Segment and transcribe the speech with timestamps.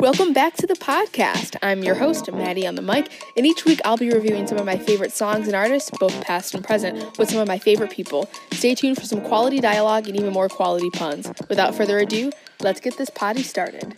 [0.00, 1.56] Welcome back to the podcast.
[1.62, 4.64] I'm your host, Maddie on the mic, and each week I'll be reviewing some of
[4.64, 8.26] my favorite songs and artists, both past and present, with some of my favorite people.
[8.52, 11.30] Stay tuned for some quality dialogue and even more quality puns.
[11.50, 13.94] Without further ado, let's get this potty started.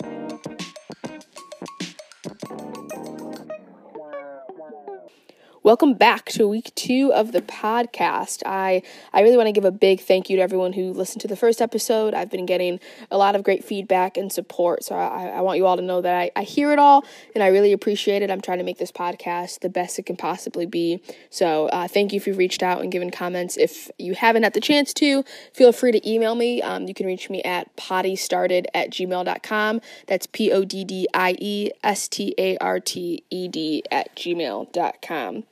[5.65, 8.43] Welcome back to week two of the podcast.
[8.45, 11.29] I, I really want to give a big thank you to everyone who listened to
[11.29, 12.15] the first episode.
[12.15, 12.81] I've been getting
[13.12, 16.01] a lot of great feedback and support, so I, I want you all to know
[16.01, 17.05] that I, I hear it all
[17.37, 18.30] and I really appreciate it.
[18.30, 21.01] I'm trying to make this podcast the best it can possibly be.
[21.30, 23.56] So uh, thank you if you've reached out and given comments.
[23.56, 25.23] If you haven't had the chance to,
[25.55, 26.61] feel free to email me.
[26.61, 29.81] Um, you can reach me at poddiestarted at gmail.com.
[30.09, 34.17] That's P O D D I E S T A R T E D at
[34.17, 35.45] gmail.com.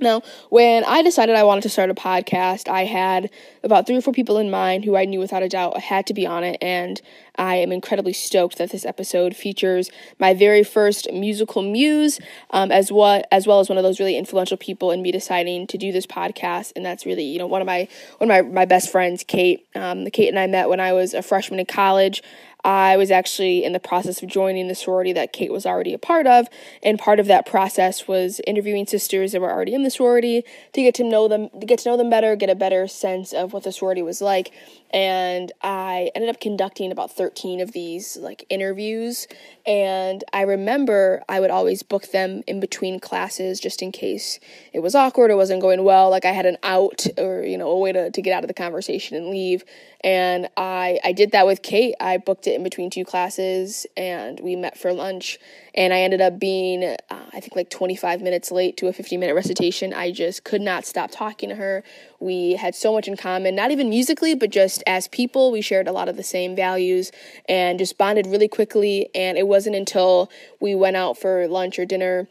[0.00, 3.30] Now, when I decided I wanted to start a podcast, I had
[3.62, 6.14] about three or four people in mind who I knew without a doubt had to
[6.14, 7.00] be on it, and
[7.36, 12.18] I am incredibly stoked that this episode features my very first musical muse,
[12.50, 15.66] um, as what as well as one of those really influential people in me deciding
[15.68, 17.86] to do this podcast, and that's really you know one of my
[18.18, 19.66] one of my my best friends, Kate.
[19.74, 22.22] Um, Kate and I met when I was a freshman in college.
[22.64, 25.98] I was actually in the process of joining the sorority that Kate was already a
[25.98, 26.46] part of,
[26.82, 30.82] and part of that process was interviewing sisters that were already in the sorority to
[30.82, 33.52] get to know them, to get to know them better, get a better sense of
[33.52, 34.52] what the sorority was like.
[34.92, 39.28] And I ended up conducting about 13 of these like interviews,
[39.64, 44.40] and I remember I would always book them in between classes just in case
[44.72, 47.70] it was awkward or wasn't going well, like I had an out or you know
[47.70, 49.64] a way to, to get out of the conversation and leave.
[50.02, 51.94] And I I did that with Kate.
[52.00, 55.38] I booked it in between two classes, and we met for lunch.
[55.74, 56.96] And I ended up being, uh,
[57.32, 59.92] I think, like 25 minutes late to a 50 minute recitation.
[59.92, 61.82] I just could not stop talking to her.
[62.18, 65.52] We had so much in common, not even musically, but just as people.
[65.52, 67.12] We shared a lot of the same values
[67.48, 69.08] and just bonded really quickly.
[69.14, 72.28] And it wasn't until we went out for lunch or dinner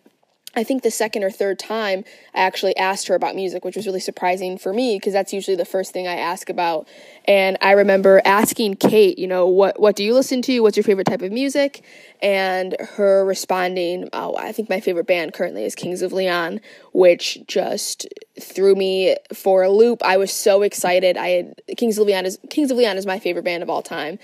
[0.55, 3.85] I think the second or third time I actually asked her about music, which was
[3.85, 6.87] really surprising for me because that's usually the first thing I ask about.
[7.25, 10.59] And I remember asking Kate, you know, what what do you listen to?
[10.61, 11.83] What's your favorite type of music?
[12.21, 16.61] And her responding, oh, I think my favorite band currently is Kings of Leon,
[16.93, 18.07] which just
[18.41, 20.01] threw me for a loop.
[20.03, 21.15] I was so excited.
[21.15, 23.83] I had Kings of Leon is Kings of Leon is my favorite band of all
[23.83, 24.17] time.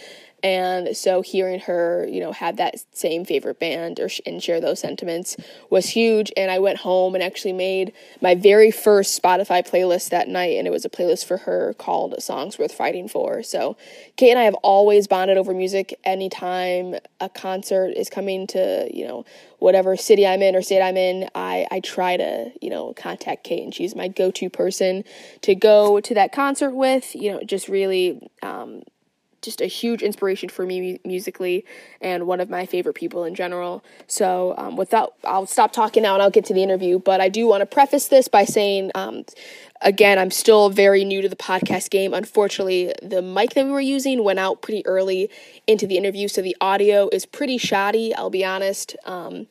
[0.45, 4.61] And so hearing her, you know, have that same favorite band or sh- and share
[4.61, 5.35] those sentiments
[5.71, 6.31] was huge.
[6.37, 10.67] And I went home and actually made my very first Spotify playlist that night, and
[10.67, 13.75] it was a playlist for her called "Songs Worth Fighting For." So
[14.17, 15.99] Kate and I have always bonded over music.
[16.03, 19.25] Anytime a concert is coming to, you know,
[19.57, 23.45] whatever city I'm in or state I'm in, I, I try to, you know, contact
[23.45, 25.05] Kate and she's my go to person
[25.41, 27.15] to go to that concert with.
[27.15, 28.83] You know, just really um,
[29.45, 31.63] just a huge inspiration for me musically
[32.01, 33.83] and one of my favorite people in general.
[34.07, 36.99] So, um, without, I'll stop talking now and I'll get to the interview.
[36.99, 39.23] But I do want to preface this by saying, um,
[39.81, 42.13] again, I'm still very new to the podcast game.
[42.13, 45.29] Unfortunately, the mic that we were using went out pretty early
[45.67, 48.95] into the interview, so the audio is pretty shoddy, I'll be honest.
[49.05, 49.47] Um,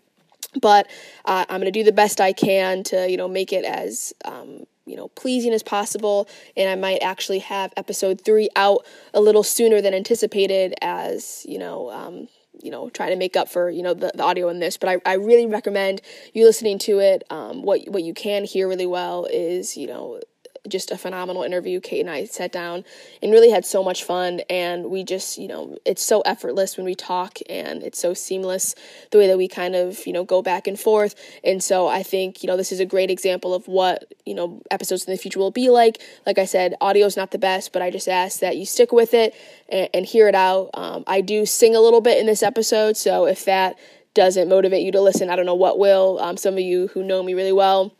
[0.60, 0.86] but
[1.24, 4.12] uh, I'm going to do the best I can to, you know, make it as
[4.24, 6.28] um, you know pleasing as possible.
[6.56, 11.58] And i might actually have episode three out a little sooner than anticipated as you
[11.58, 12.28] know um,
[12.62, 14.76] you know trying to make up for you know the, the audio in this.
[14.76, 16.00] But I, I really recommend
[16.32, 17.24] you listening to it.
[17.30, 20.20] Um, what what you can hear really well is you know
[20.68, 21.80] just a phenomenal interview.
[21.80, 22.84] Kate and I sat down
[23.22, 24.40] and really had so much fun.
[24.48, 28.74] And we just, you know, it's so effortless when we talk and it's so seamless
[29.10, 31.14] the way that we kind of, you know, go back and forth.
[31.42, 34.62] And so I think, you know, this is a great example of what, you know,
[34.70, 36.00] episodes in the future will be like.
[36.26, 38.92] Like I said, audio is not the best, but I just ask that you stick
[38.92, 39.34] with it
[39.68, 40.70] and, and hear it out.
[40.74, 42.96] Um, I do sing a little bit in this episode.
[42.96, 43.76] So if that
[44.14, 46.18] doesn't motivate you to listen, I don't know what will.
[46.20, 47.92] Um, some of you who know me really well,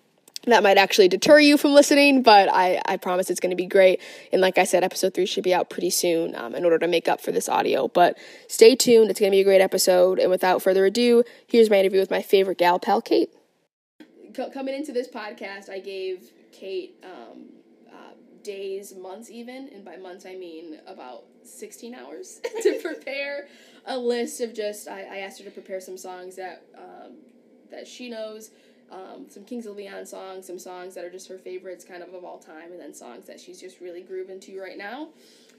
[0.47, 3.66] that might actually deter you from listening, but I, I promise it's going to be
[3.66, 4.00] great.
[4.32, 6.88] And like I said, episode three should be out pretty soon um, in order to
[6.88, 7.88] make up for this audio.
[7.88, 8.19] But
[8.49, 10.19] stay tuned, it's going to be a great episode.
[10.19, 13.31] And without further ado, here's my interview with my favorite gal pal, Kate.
[14.52, 17.50] Coming into this podcast, I gave Kate um,
[17.88, 23.46] uh, days, months even, and by months I mean about 16 hours to prepare
[23.87, 27.12] a list of just, I, I asked her to prepare some songs that, um,
[27.70, 28.50] that she knows
[28.90, 32.14] um, some Kings of Leon songs, some songs that are just her favorites kind of
[32.14, 35.08] of all time, and then songs that she's just really grooving to right now.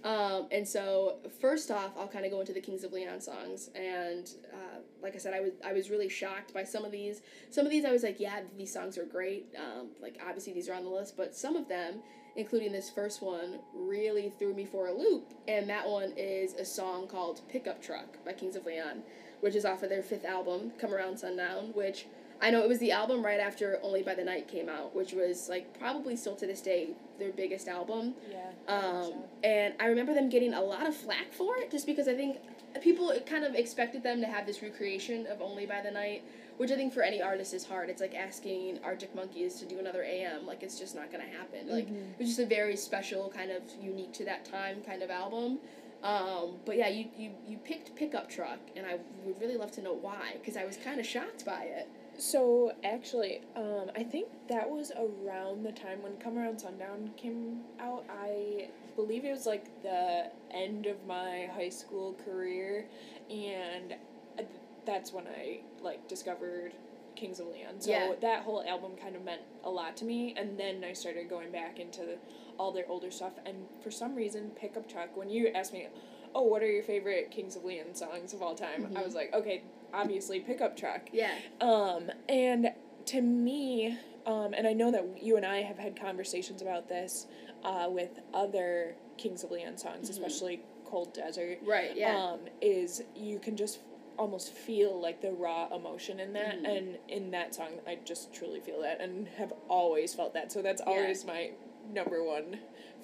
[0.06, 3.72] Um, and so first off, I'll kind of go into the Kings of Leon songs,
[3.74, 7.22] and uh, like I said, I was I was really shocked by some of these.
[7.50, 9.48] Some of these I was like, yeah, these songs are great.
[9.58, 12.04] Um, like obviously these are on the list, but some of them,
[12.36, 15.34] including this first one, really threw me for a loop.
[15.48, 19.02] And that one is a song called "Pickup Truck" by Kings of Leon,
[19.42, 22.06] which is off of their fifth album, Come Around Sundown, which
[22.42, 25.14] I know it was the album right after Only by the Night came out, which
[25.14, 28.14] was like probably still to this day their biggest album.
[28.30, 28.50] Yeah.
[28.68, 32.14] Um, and I remember them getting a lot of flack for it just because I
[32.14, 32.38] think
[32.82, 36.24] people kind of expected them to have this recreation of Only by the Night,
[36.58, 37.90] which I think for any artist is hard.
[37.90, 40.46] It's like asking Arctic Monkeys to do another AM.
[40.46, 41.70] Like it's just not gonna happen.
[41.70, 42.12] Like Mhm.
[42.14, 45.60] it was just a very special kind of unique to that time kind of album.
[46.04, 49.82] Um, but yeah, you, you, you picked Pickup Truck, and I would really love to
[49.82, 51.88] know why, because I was kind of shocked by it.
[52.18, 57.62] So actually, um, I think that was around the time when Come Around Sundown came
[57.80, 58.06] out.
[58.10, 62.86] I believe it was like the end of my high school career,
[63.30, 63.96] and
[64.40, 64.44] uh,
[64.86, 66.74] that's when I like discovered
[67.16, 67.80] Kings of Leon.
[67.82, 68.14] So Yeah.
[68.22, 71.52] that whole album kind of meant a lot to me, and then I started going
[71.52, 72.18] back into
[72.58, 73.34] all their older stuff.
[73.46, 75.16] And for some reason, Pickup Truck.
[75.18, 75.88] When you asked me,
[76.34, 79.06] "Oh, what are your favorite Kings of Leon songs of all time?" I Mhm.
[79.06, 79.64] was like, "Okay,
[79.96, 81.32] obviously Pickup Truck." Yeah.
[81.62, 82.72] Um, and
[83.06, 87.28] to me, um, and I know that you and I have had conversations about this
[87.64, 90.12] uh, with other Kings of Leon songs, Mhm.
[90.12, 91.60] especially Cold Desert.
[91.64, 92.16] Right, yeah.
[92.16, 93.80] Um, is you can just
[94.18, 96.78] almost feel like the raw emotion in that, Mhm.
[96.78, 100.52] and in that song, I just truly feel that, and have always felt that.
[100.52, 100.94] So that's Yeah.
[100.94, 101.52] always my
[101.94, 102.60] number one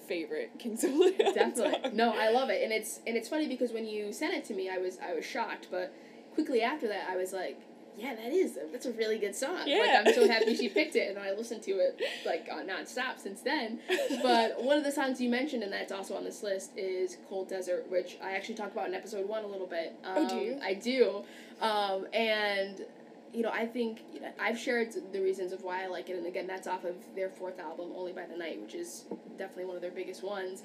[0.08, 1.82] favorite Kings of Leon Definitely.
[1.84, 1.96] song.
[1.96, 2.64] No, I love it.
[2.64, 5.14] And it's and it's funny because when you sent it to me I was I
[5.14, 5.94] was shocked, but
[6.34, 7.60] quickly after that I was like,
[7.98, 9.58] Yeah, that is that's a really good song.
[9.58, 10.04] Like Yeah.
[10.06, 13.42] I'm so happy she picked it and I listened to it like uh, nonstop since
[13.42, 13.80] then.
[14.24, 17.50] But one of the songs you mentioned and that's also on this list is Cold
[17.50, 19.94] Desert, which I actually talk about in episode one a little bit.
[20.04, 20.60] Um, Oh, do you?
[20.64, 21.24] I do.
[21.62, 22.86] Um, and
[23.34, 26.18] you know, I think you know, I've shared the reasons of why I like it,
[26.18, 29.06] and again, that's off of their fourth album, Only by the Night, which is
[29.38, 30.64] definitely one of their biggest ones.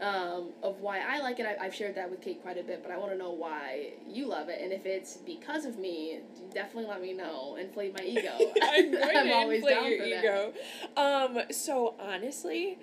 [0.00, 2.82] Um, of why I like it, I, I've shared that with Kate quite a bit,
[2.82, 6.20] but I want to know why you love it, and if it's because of me,
[6.54, 7.56] definitely let me know.
[7.56, 8.32] Inflate my ego.
[8.62, 10.54] I'm I'm always down your for
[10.96, 11.02] that.
[11.02, 12.78] Um, so honestly,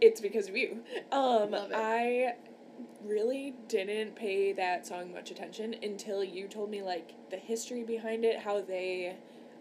[0.00, 0.82] it's because of you.
[1.10, 1.76] Um, Love it.
[1.76, 2.34] I
[3.04, 8.24] really didn't pay that song much attention until you told me like the history behind
[8.24, 9.16] it, how they,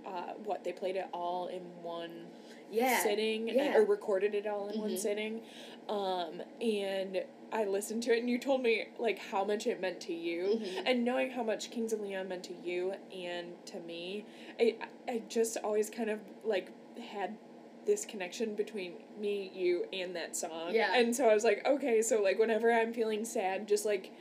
[0.05, 2.27] uh, what they played it all in one
[2.71, 3.03] Yeah.
[3.03, 3.75] sitting yeah.
[3.75, 4.97] or recorded it all in one Mhm.
[4.97, 5.41] sitting,
[5.89, 9.99] um, and I listened to it and you told me like how much it meant
[10.01, 10.83] to you Mhm.
[10.85, 14.25] and knowing how much Kings of Leon meant to you and to me,
[14.59, 14.75] I
[15.07, 17.37] I just always kind of like had
[17.85, 20.73] this connection between me, you, and that song.
[20.73, 20.93] Yeah.
[20.95, 24.11] And so I was like, okay, so like whenever I'm feeling sad, just like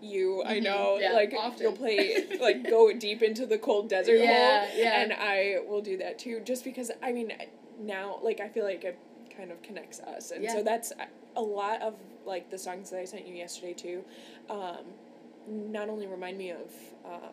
[0.00, 0.62] you, I Mhm.
[0.64, 1.62] know, Yeah, like often.
[1.62, 4.76] you'll play like go deep into the cold desert Yeah, hole.
[4.76, 5.00] yeah.
[5.00, 7.32] And I will do that too, just because I mean
[7.80, 8.98] now like I feel like it
[9.36, 10.54] kind of connects us, and Yeah.
[10.54, 10.92] so that's
[11.36, 11.94] a lot of
[12.26, 14.04] like the songs that I sent you yesterday too.
[14.50, 14.84] Um,
[15.46, 16.72] not only remind me of
[17.04, 17.32] um,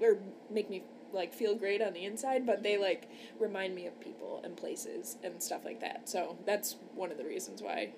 [0.00, 0.18] or
[0.50, 0.82] make me
[1.12, 3.08] like feel great on the inside, but they like
[3.40, 6.08] remind me of people and places and stuff like that.
[6.08, 7.92] So that's one of the reasons why,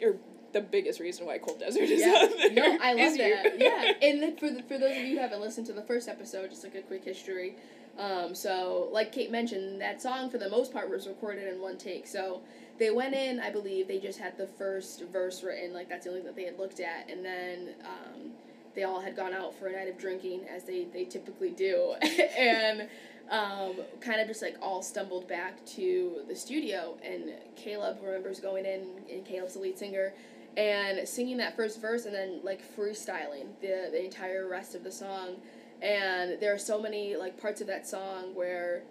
[0.00, 0.16] or
[0.52, 2.28] the biggest reason why Cold Desert is yeah.
[2.30, 2.78] on there.
[2.78, 3.58] No, I love that.
[3.58, 6.08] yeah, and then for the, for those of you who haven't listened to the first
[6.08, 7.56] episode, just like a quick history.
[7.98, 11.76] Um, so like Kate mentioned, that song for the most part was recorded in one
[11.76, 12.06] take.
[12.06, 12.40] So
[12.78, 16.10] they went in, I believe they just had the first verse written, like that's the
[16.10, 18.30] only thing that they had looked at, and then um,
[18.74, 21.94] they all had gone out for a night of drinking as they they typically do,
[22.38, 22.88] and.
[23.30, 28.66] Um, kind of just like all stumbled back to the studio, and Caleb remembers going
[28.66, 30.12] in, and Caleb's the lead singer,
[30.56, 34.92] and singing that first verse and then like freestyling the the entire rest of the
[34.92, 35.36] song.
[35.80, 38.82] And there are so many like parts of that song where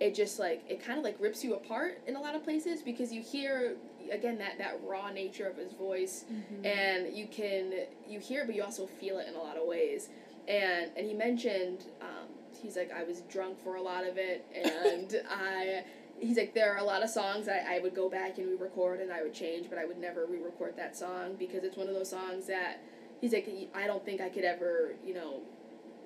[0.00, 2.82] it just like it kind of like rips you apart in a lot of places
[2.82, 3.76] because you hear
[4.10, 6.24] again that that raw nature of his voice.
[6.32, 6.66] Mhm.
[6.66, 7.72] and you can
[8.08, 10.08] you hear it but you also feel it in a lot of ways.
[10.48, 12.26] And and he mentioned um,
[12.60, 15.84] he's like i was drunk for a lot of it and i
[16.20, 19.00] he's like there are a lot of songs I, I would go back and re-record
[19.00, 21.94] and i would change but i would never re-record that song because it's one of
[21.94, 22.80] those songs that
[23.20, 25.40] he's like i don't think i could ever you know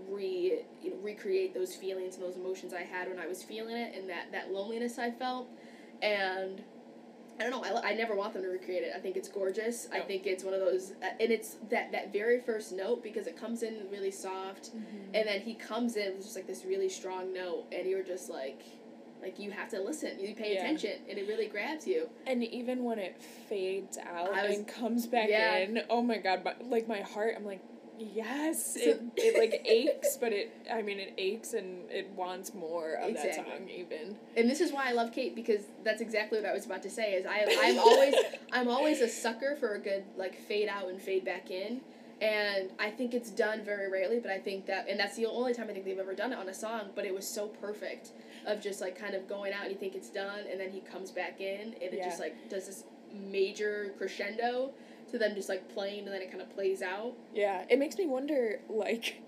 [0.08, 3.76] re you know, recreate those feelings and those emotions i had when i was feeling
[3.76, 5.48] it and that that loneliness i felt
[6.02, 6.62] and
[7.40, 7.80] I don't know.
[7.80, 8.92] I, I never want them to recreate it.
[8.94, 9.88] I think it's gorgeous.
[9.92, 13.26] I think it's one of those, uh, and it's that that very first note because
[13.26, 14.80] it comes in really soft, Mhm.
[15.14, 18.30] and then he comes in with just like this really strong note, and you're just
[18.30, 18.62] like,
[19.24, 20.60] Like you have to listen, you pay Yeah.
[20.60, 22.10] attention, and it really grabs you.
[22.26, 23.16] And even when it
[23.48, 25.56] fades out was- and comes back Yeah.
[25.56, 27.60] in, oh my god, my, like my heart, I'm like,
[27.98, 32.52] yes, So- it, it like aches, but it, I mean, it aches and it wants
[32.52, 34.18] more of that song even.
[34.36, 36.90] And this is why I love Kate because that's exactly what I was about to
[36.90, 37.14] say.
[37.14, 38.14] Is I I'm always
[38.52, 41.80] I'm always a sucker for a good like fade out and fade back in,
[42.20, 44.18] and I think it's done very rarely.
[44.20, 46.38] But I think that and that's the only time I think they've ever done it
[46.38, 46.90] on a song.
[46.94, 48.10] But it was so perfect
[48.46, 50.80] of just like kind of going out and you think it's done and then he
[50.80, 52.04] comes back in and it Yeah.
[52.08, 54.72] just like does this major crescendo
[55.10, 57.12] to them just like playing and then it kind of plays out.
[57.34, 59.22] Yeah, it makes me wonder, like,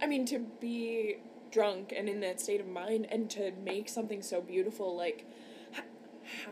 [0.00, 1.16] I mean, to be
[1.50, 5.26] drunk and in that state of mind and to make something so beautiful, like,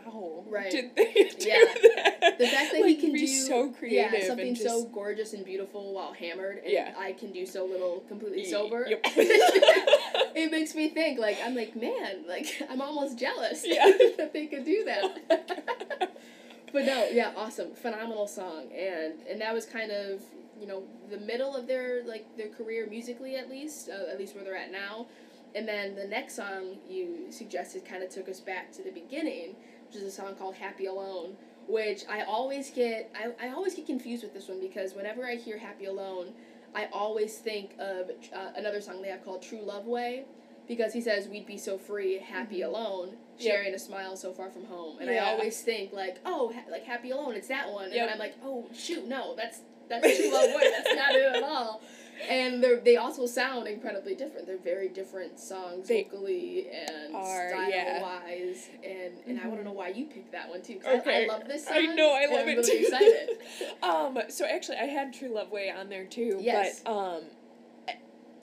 [0.03, 0.69] how Right.
[0.69, 1.63] did they do Yeah.
[1.63, 2.35] that?
[2.37, 5.45] The fact that like, he can do so creative yeah, something just, so gorgeous and
[5.45, 6.93] beautiful while hammered, and Yeah.
[6.97, 8.85] I can do so little completely sober.
[8.89, 9.03] yep.
[10.35, 13.85] it makes me think like I'm like man, like I'm almost jealous Yeah.
[14.17, 15.17] that they could do that.
[16.73, 20.21] but no, yeah, awesome, phenomenal song, and and that was kind of
[20.59, 24.35] you know the middle of their like their career musically at least, uh, at least
[24.35, 25.07] where they're at now.
[25.53, 29.55] And then the next song you suggested kind of took us back to the beginning,
[29.87, 31.35] which is a song called "Happy Alone,"
[31.67, 35.35] which I always get I, I always get confused with this one because whenever I
[35.35, 36.33] hear "Happy Alone,"
[36.73, 40.25] I always think of uh, another song they have called "True Love Way."
[40.67, 42.67] Because he says we'd be so free, happy Mhm.
[42.67, 43.51] alone, Yep.
[43.53, 46.85] sharing a smile so far from home, and I always think like, oh, ha- like
[46.85, 48.09] happy alone, it's that one, and Yep.
[48.13, 51.81] I'm like, oh shoot, no, that's that's true love way, that's not it at all.
[52.29, 54.47] And they they also sound incredibly different.
[54.47, 58.01] They're very different songs They vocally and are, style yeah.
[58.01, 58.69] wise.
[58.83, 60.75] And and I want to know why you picked that one too.
[60.75, 61.23] 'cause I- Okay.
[61.25, 61.77] I, love this song.
[61.77, 62.83] I know, I love I'm it really too.
[62.85, 63.29] excited.
[63.83, 66.37] Um, so actually, I had True Love Way on there too.
[66.39, 66.81] Yes.
[66.85, 67.23] But um,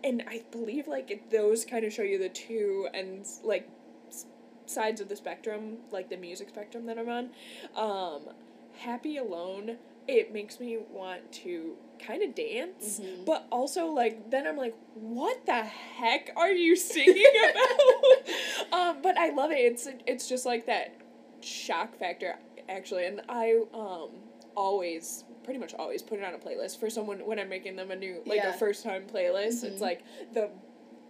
[0.04, 3.68] and I believe like it, those kind of show you the two and like
[4.08, 4.26] s-
[4.66, 7.30] sides of the spectrum, like the music spectrum that I'm on.
[7.76, 8.34] Um,
[8.78, 9.76] Happy Alone.
[10.06, 13.24] It makes me want to kind of dance, Mhm.
[13.24, 18.72] but also like then I'm like, what the heck are you singing about?
[18.72, 19.58] um, but I love it.
[19.58, 20.94] It's it's just like that
[21.40, 22.36] shock factor
[22.68, 24.10] actually, and I um
[24.56, 27.90] always pretty much always put it on a playlist for someone when I'm making them
[27.90, 28.54] a new like Yeah.
[28.54, 29.62] a first time playlist.
[29.64, 29.72] Mhm.
[29.72, 30.02] It's like
[30.32, 30.50] the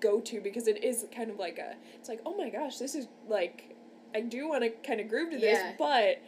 [0.00, 2.95] go to because it is kind of like a it's like oh my gosh this
[2.95, 3.75] is like
[4.14, 5.73] I do want to kind of groove to this Yeah.
[5.76, 6.18] but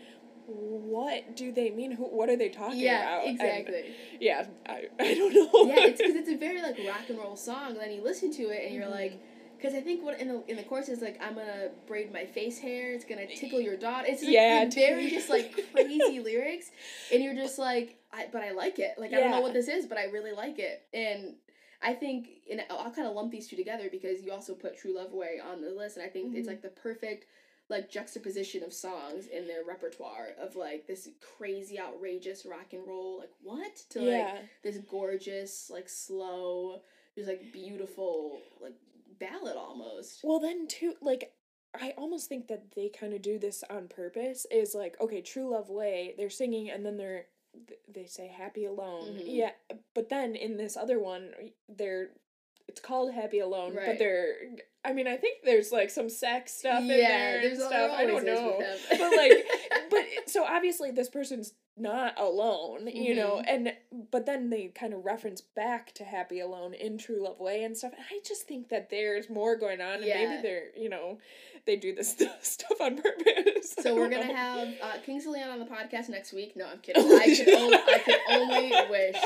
[0.51, 3.95] what do they mean who what are they talking Yeah, about And, exactly.
[4.21, 7.37] yeah I, I don't know yeah, it's because it's a very like rock and roll
[7.37, 7.73] song.
[7.73, 8.91] And then you listen to it and you're Mhm.
[8.91, 9.21] like,
[9.57, 12.25] because I think what in the in the chorus is like, I'm gonna braid my
[12.25, 12.93] face hair.
[12.93, 14.09] It's gonna tickle your dot.
[14.09, 16.71] It's like, Yeah, like, very just like crazy lyrics,
[17.13, 18.95] and you're just like, I but I like it.
[18.99, 20.83] Like I don't know what this is, but I really like it.
[20.95, 21.35] And
[21.83, 24.95] I think, and I'll kind of lump these two together because you also put True
[24.95, 26.51] Love Way on the list, and I think it's Mhm.
[26.51, 27.27] like the perfect
[27.71, 31.09] like juxtaposition of songs in their repertoire of like this
[31.39, 36.81] crazy outrageous rock and roll like what to like yeah this gorgeous, like slow,
[37.15, 38.75] just like beautiful, like
[39.19, 40.21] ballad almost.
[40.25, 41.33] Well, then too, like
[41.81, 44.47] I almost think that they kind of do this on purpose.
[44.51, 46.15] Is like okay, True Love Way.
[46.19, 47.27] They're singing and then they're
[47.93, 49.15] they say Happy Alone.
[49.19, 49.23] Mhm.
[49.27, 49.51] Yeah,
[49.95, 51.31] but then in this other one,
[51.69, 52.11] they're
[52.69, 53.87] it's called Happy Alone, Right.
[53.87, 54.35] but they're.
[54.85, 57.91] I mean, I think there's like some sex stuff in yeah, there there's and stuff.
[57.95, 59.47] I don't know, but like,
[59.91, 63.45] but so obviously this person's not alone, you know, Mhm.
[63.49, 63.73] and
[64.11, 67.77] but then they kind of reference back to Happy Alone in True Love Way and
[67.77, 67.93] stuff.
[67.95, 70.27] And I just think that there's more going on, and Yeah.
[70.29, 71.19] maybe they're, you know,
[71.67, 73.75] they do this stuff on purpose.
[73.81, 74.35] So we're gonna know.
[74.35, 76.57] have uh, Kings of Leon on the podcast next week.
[76.57, 77.03] No, I'm kidding.
[77.03, 79.17] I could, only, I can only wish.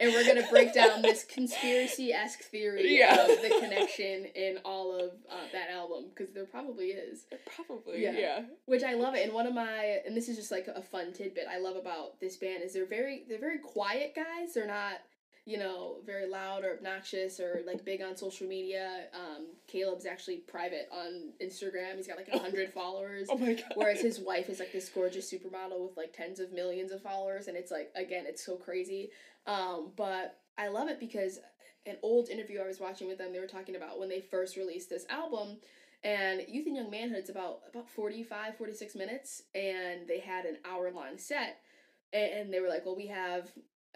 [0.00, 3.22] And we're gonna break down this conspiracy esque theory Yeah.
[3.30, 7.26] of the connection in all of uh, that album because there probably is.
[7.54, 8.12] Probably, Yeah.
[8.12, 8.42] yeah.
[8.66, 9.24] which I love it.
[9.24, 12.18] And one of my and this is just like a fun tidbit I love about
[12.20, 14.54] this band is they're very they're very quiet guys.
[14.54, 14.94] They're not
[15.46, 19.08] you know very loud or obnoxious or like big on social media.
[19.14, 21.96] Um, Caleb's actually private on Instagram.
[21.96, 23.28] He's got like a hundred followers.
[23.30, 23.64] Oh my god.
[23.74, 27.46] Whereas his wife is like this gorgeous supermodel with like tens of millions of followers,
[27.46, 29.10] and it's like again, it's so crazy.
[29.46, 31.38] Um, but I love it because
[31.86, 34.56] an old interview I was watching with them, they were talking about when they first
[34.56, 35.58] released this album,
[36.02, 40.90] and Youth and Young Manhood's about about 45, 46 minutes, and they had an hour
[40.90, 41.60] long set,
[42.12, 43.50] and, they were like, well, we have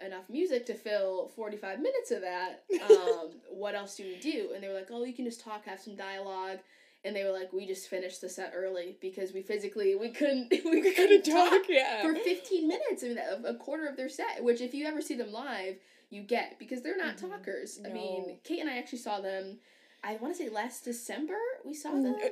[0.05, 4.51] enough music to fill 45 minutes of that um, what else do we do?
[4.53, 6.59] And they were like oh you can just talk have some dialogue
[7.03, 10.49] and they were like we just finished the set early because we physically we couldn't
[10.51, 12.01] we, we couldn't talk talk, yeah.
[12.01, 15.15] for 15 minutes I mean, a, quarter of their set which if you ever see
[15.15, 15.75] them live
[16.09, 17.31] you get because they're not Mhm.
[17.31, 19.59] talkers i mean kate and i actually saw them
[20.03, 22.27] i want to say last december we saw them uh,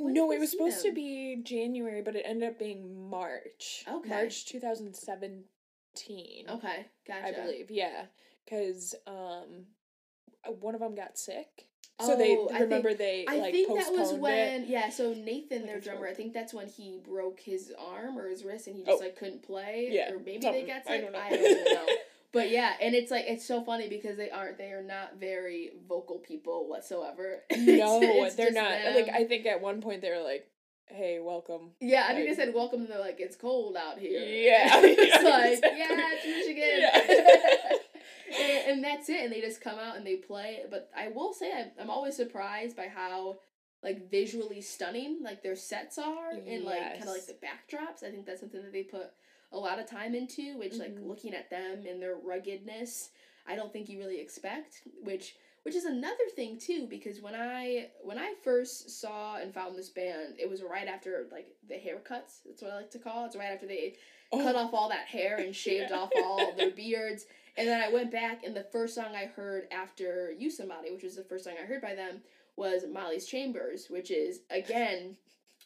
[0.00, 3.84] when no, it was supposed to be January, but it ended up being March.
[3.86, 4.08] Okay.
[4.08, 6.46] March 2017.
[6.48, 7.26] Okay, gotcha.
[7.26, 8.06] I believe, yeah,
[8.44, 9.66] because um,
[10.48, 11.66] Uh, one of them got sick,
[12.00, 14.68] so they Oh, I think- remember they I like think that was postponed when it.
[14.68, 14.88] yeah.
[14.88, 18.44] So Nathan, Like their drummer, I think that's when he broke his arm or his
[18.44, 19.04] wrist, and he just Oh.
[19.04, 19.88] like couldn't play.
[19.90, 20.66] Yeah, or maybe something.
[20.66, 21.02] they got I sick.
[21.02, 21.18] don't know.
[21.18, 21.86] I don't know.
[22.32, 25.72] But yeah, and it's like it's so funny because they aren't they are not very
[25.88, 27.42] vocal people whatsoever.
[27.56, 28.70] No, It's- it's they're not.
[28.70, 28.94] them.
[28.94, 30.46] Like I think at one point they were like,
[30.86, 33.98] "Hey, welcome." Yeah, I think like- they said welcome, and they're like it's cold out
[33.98, 34.20] here.
[34.20, 35.78] Yeah, it's yeah, like exactly.
[35.80, 36.78] yeah, it's Michigan.
[36.78, 37.56] Yeah.
[38.38, 40.60] And, and that's it, and they just come out and they play.
[40.70, 43.38] But I will say I'm, I'm always surprised by how
[43.82, 48.04] like visually stunning like their sets are and like kind of like the backdrops.
[48.06, 49.10] I think that's something that they put
[49.52, 51.06] a lot of time into, which like Mhm.
[51.08, 53.10] looking at them and their ruggedness,
[53.46, 54.82] I don't think you really expect.
[55.02, 59.76] Which which is another thing too, because when I when I first saw and found
[59.76, 62.40] this band, it was right after like the haircuts.
[62.46, 63.24] That's what I like to call.
[63.24, 63.28] it.
[63.28, 63.96] It's right after they
[64.32, 65.98] cut off all that hair and shaved Yeah.
[65.98, 67.26] off all their beards.
[67.60, 71.02] And then I went back, and the first song I heard after Use Somebody, which
[71.02, 72.22] was the first song I heard by them,
[72.56, 75.18] was Molly's Chambers, which is again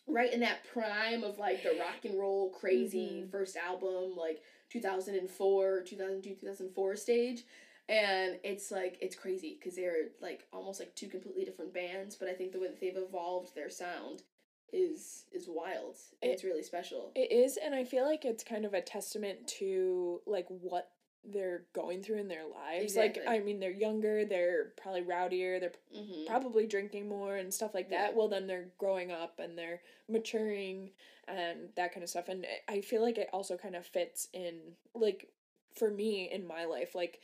[0.08, 3.30] right in that prime of like the rock and roll crazy Mhm.
[3.30, 7.44] first album, like 2004, 2002, 2004 stage.
[7.88, 12.28] And it's like, it's crazy because they're like almost like two completely different bands, but
[12.28, 14.24] I think the way that they've evolved their sound
[14.72, 15.96] is is wild.
[16.20, 17.12] It- it's really special.
[17.14, 20.90] It is, and I feel like it's kind of a testament to like what
[21.32, 22.84] they're going through in their lives.
[22.84, 23.22] Exactly.
[23.24, 26.26] Like, I mean, they're younger, they're probably rowdier, they're mm-hmm.
[26.26, 28.10] probably drinking more and stuff like that.
[28.10, 28.16] Yeah.
[28.16, 30.90] Well, then they're growing up and they're maturing
[31.26, 32.28] and that kind of stuff.
[32.28, 34.54] And I feel like it also kind of fits in,
[34.94, 35.28] like,
[35.74, 37.20] for me in my life, like.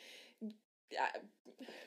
[1.01, 1.19] I,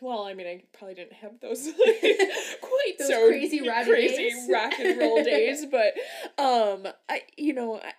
[0.02, 1.76] well, I mean, I probably didn't have those like,
[2.62, 4.50] quite Those so crazy crazy days.
[4.50, 5.94] rock and roll days, but
[6.38, 7.94] um, I you know, I,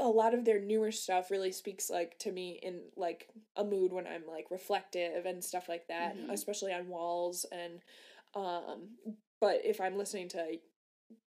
[0.00, 3.92] a lot of their newer stuff really speaks like to me in like a mood
[3.92, 6.30] when I'm like reflective and stuff like that, Mhm.
[6.30, 7.80] especially on walls and
[8.34, 8.90] um
[9.40, 10.58] but if I'm listening to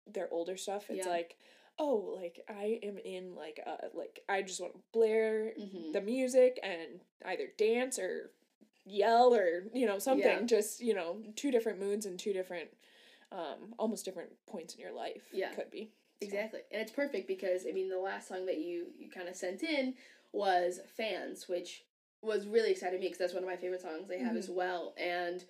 [0.07, 1.13] their older stuff, it's Yeah.
[1.13, 1.37] like
[1.79, 5.93] oh, like I am in like uh like I just want to blare Mhm.
[5.93, 8.31] the music and either dance or
[8.85, 10.45] yell or you know something Yeah.
[10.45, 12.69] just you know two different moods and two different
[13.31, 15.55] um almost different points in your life Yeah.
[15.55, 16.61] could be Exactly.
[16.71, 19.63] And it's perfect because I mean the last song that you you kind of sent
[19.63, 19.95] in
[20.33, 21.85] was Fans, which
[22.23, 24.95] was really exciting me because that's one of my favorite songs they have as well.
[24.97, 25.45] And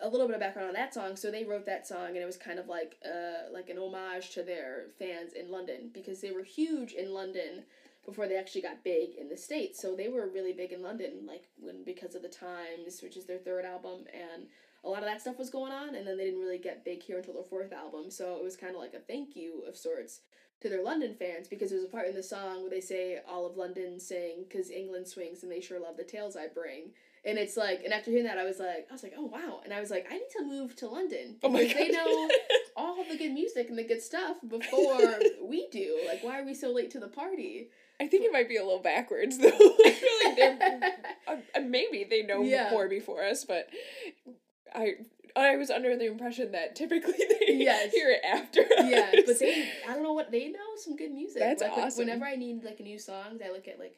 [0.00, 1.16] a little bit of background on that song.
[1.16, 4.30] So they wrote that song and it was kind of like uh like an homage
[4.30, 7.64] to their fans in London because they were huge in London
[8.04, 9.80] before they actually got big in the states.
[9.80, 13.26] So they were really big in London like when because of the Times, which is
[13.26, 14.46] their third album and
[14.86, 17.02] a lot of that stuff was going on and then they didn't really get big
[17.02, 19.76] here until their fourth album so it was kind of like a thank you of
[19.76, 20.20] sorts
[20.60, 23.44] to their london fans because there's a part in the song where they say all
[23.46, 26.90] of london sing because england swings and they sure love the tales i bring.
[27.24, 29.60] And it's like and after hearing that i was like i was like oh wow.
[29.64, 31.82] And i was like i need to move to london oh my because god.
[31.82, 32.28] they know
[32.76, 35.98] all the good music and the good stuff before we do.
[36.06, 37.68] Like why are we so late to the party?
[37.98, 39.48] I think it might be a little backwards though.
[39.48, 40.94] I feel like they're
[41.26, 42.70] uh, uh, maybe they know Yeah.
[42.70, 43.68] more before us but
[44.76, 44.92] i
[45.34, 47.92] i was under the impression that typically they Yes.
[47.92, 49.22] hear it after yeah, us.
[49.26, 51.40] but they I don't know what they know some good music.
[51.40, 52.04] That's like, awesome.
[52.06, 53.96] Whenever I need like new songs, I look at like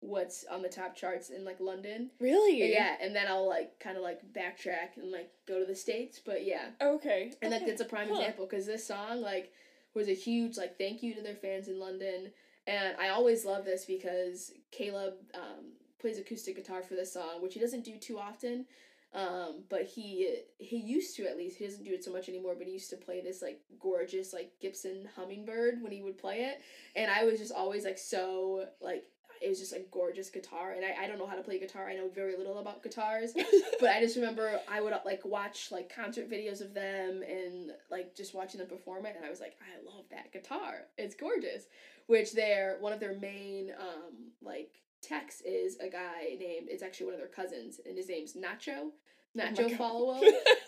[0.00, 2.10] what's on the top charts in like London.
[2.20, 5.74] really Yeah, and then I'll like kind of like backtrack and like go to the
[5.74, 6.20] states.
[6.24, 7.64] But yeah, okay and okay.
[7.66, 8.14] that's a prime Huh.
[8.16, 9.52] example because this song like
[9.94, 12.30] was a huge like thank you to their fans in London,
[12.66, 17.54] and I always love this because Caleb um, plays acoustic guitar for this song, which
[17.54, 18.66] he doesn't do too often.
[19.14, 22.54] Um, but he he used to at least he doesn't do it so much anymore.
[22.58, 26.40] But he used to play this like gorgeous like Gibson hummingbird when he would play
[26.40, 26.60] it,
[26.96, 29.04] and I was just always like so like
[29.40, 30.72] it was just a gorgeous guitar.
[30.72, 31.88] And I, I don't know how to play guitar.
[31.88, 33.32] I know very little about guitars,
[33.80, 38.16] but I just remember I would like watch like concert videos of them and like
[38.16, 40.86] just watching them perform it, and I was like, I love that guitar.
[40.98, 41.64] It's gorgeous.
[42.06, 47.06] Which they're one of their main um like techs is a guy named it's actually
[47.06, 48.90] one of their cousins, and his name's Nacho.
[49.36, 49.72] Nacho God.
[49.78, 50.22] Followill.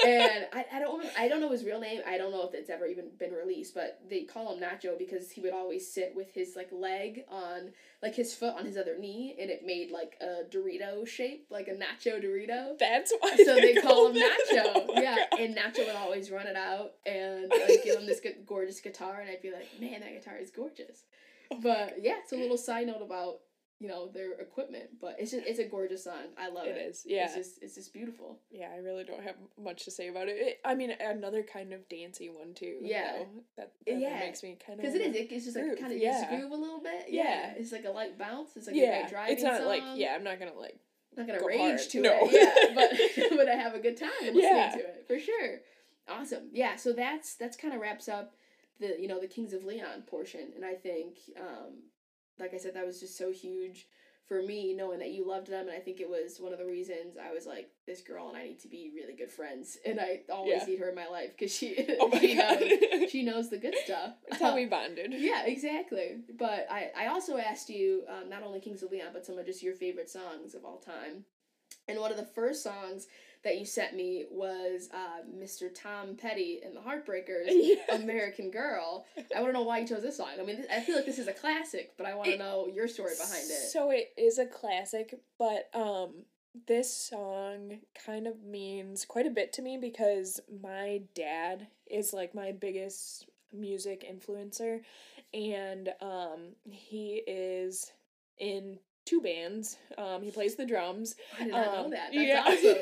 [0.05, 2.01] and I, I don't remember, I don't know his real name.
[2.07, 5.31] I don't know if it's ever even been released, but they call him Nacho because
[5.31, 7.71] he would always sit with his like leg on
[8.03, 11.69] like his foot on his other knee, and it made like a Dorito shape, like
[11.69, 12.77] a Nacho Dorito.
[12.79, 14.85] that's why So they call him Nacho.
[14.89, 15.41] Oh yeah, God.
[15.41, 19.31] and Nacho would always run it out and like, give him this gorgeous guitar, and
[19.31, 21.05] I'd be like, man, that guitar is gorgeous.
[21.53, 23.37] Oh But yeah, it's a little side note about
[23.79, 24.85] you know their equipment.
[25.01, 26.33] But it's just it's a gorgeous song.
[26.39, 26.77] I love it.
[26.77, 27.25] It is, yeah.
[27.27, 28.39] It's just it's just beautiful.
[28.51, 30.37] Yeah, I really don't have much to say about it.
[30.39, 32.79] it I mean, another kind of dancey one too.
[32.81, 33.13] Yeah.
[33.19, 34.19] though, that, that Yeah.
[34.21, 35.15] makes me kind of Because it is.
[35.17, 36.29] It, it's just like kind of yeah.
[36.29, 37.07] groove a little bit.
[37.09, 37.23] Yeah.
[37.25, 37.55] Yeah.
[37.59, 38.57] It's like a light bounce.
[38.57, 39.01] It's like a yeah.
[39.03, 39.67] great driving It's not song.
[39.67, 40.15] like yeah.
[40.15, 40.79] I'm not gonna like
[41.17, 41.81] not gonna go rage hard.
[41.81, 42.19] to No.
[42.23, 42.33] it.
[42.33, 42.75] Yeah,
[43.29, 44.71] but but I have a good time listening Yeah.
[44.71, 45.61] to it for sure.
[46.09, 46.49] Awesome.
[46.53, 46.77] Yeah.
[46.77, 48.35] So that's that's kind of wraps up
[48.81, 51.75] the you know the Kings of Leon portion, and I think um,
[52.39, 53.87] like I said, that was just so huge
[54.27, 56.67] for me knowing that you loved them, and I think it was one of the
[56.67, 60.01] reasons I was like this girl and I need to be really good friends, and
[60.01, 60.67] I always Yeah.
[60.67, 62.61] need her in my life because she oh my she god.
[62.61, 64.15] knows she knows the good stuff.
[64.29, 65.13] That's how we bonded.
[65.15, 66.19] Yeah, exactly.
[66.39, 69.47] But I, I also asked you um, not only Kings of Leon, but some of
[69.47, 71.25] just your favorite songs of all time.
[71.89, 73.07] And one of the first songs
[73.45, 75.69] that you sent me was uh, Mr.
[75.75, 77.95] Tom Petty and the Heartbreakers, Yeah.
[77.97, 79.07] American Girl.
[79.35, 80.29] I want to know why you chose this song.
[80.41, 82.89] I mean, I feel like this is a classic, but I want to know your
[82.89, 83.71] story behind it.
[83.71, 86.25] So it is a classic, but um
[86.67, 92.35] this song kind of means quite a bit to me because my dad is like
[92.35, 94.81] my biggest music influencer
[95.35, 97.93] and um he is
[98.39, 99.79] in two bands.
[99.97, 102.13] Um he plays the drums I did not know um, that.
[102.13, 102.77] That's yeah.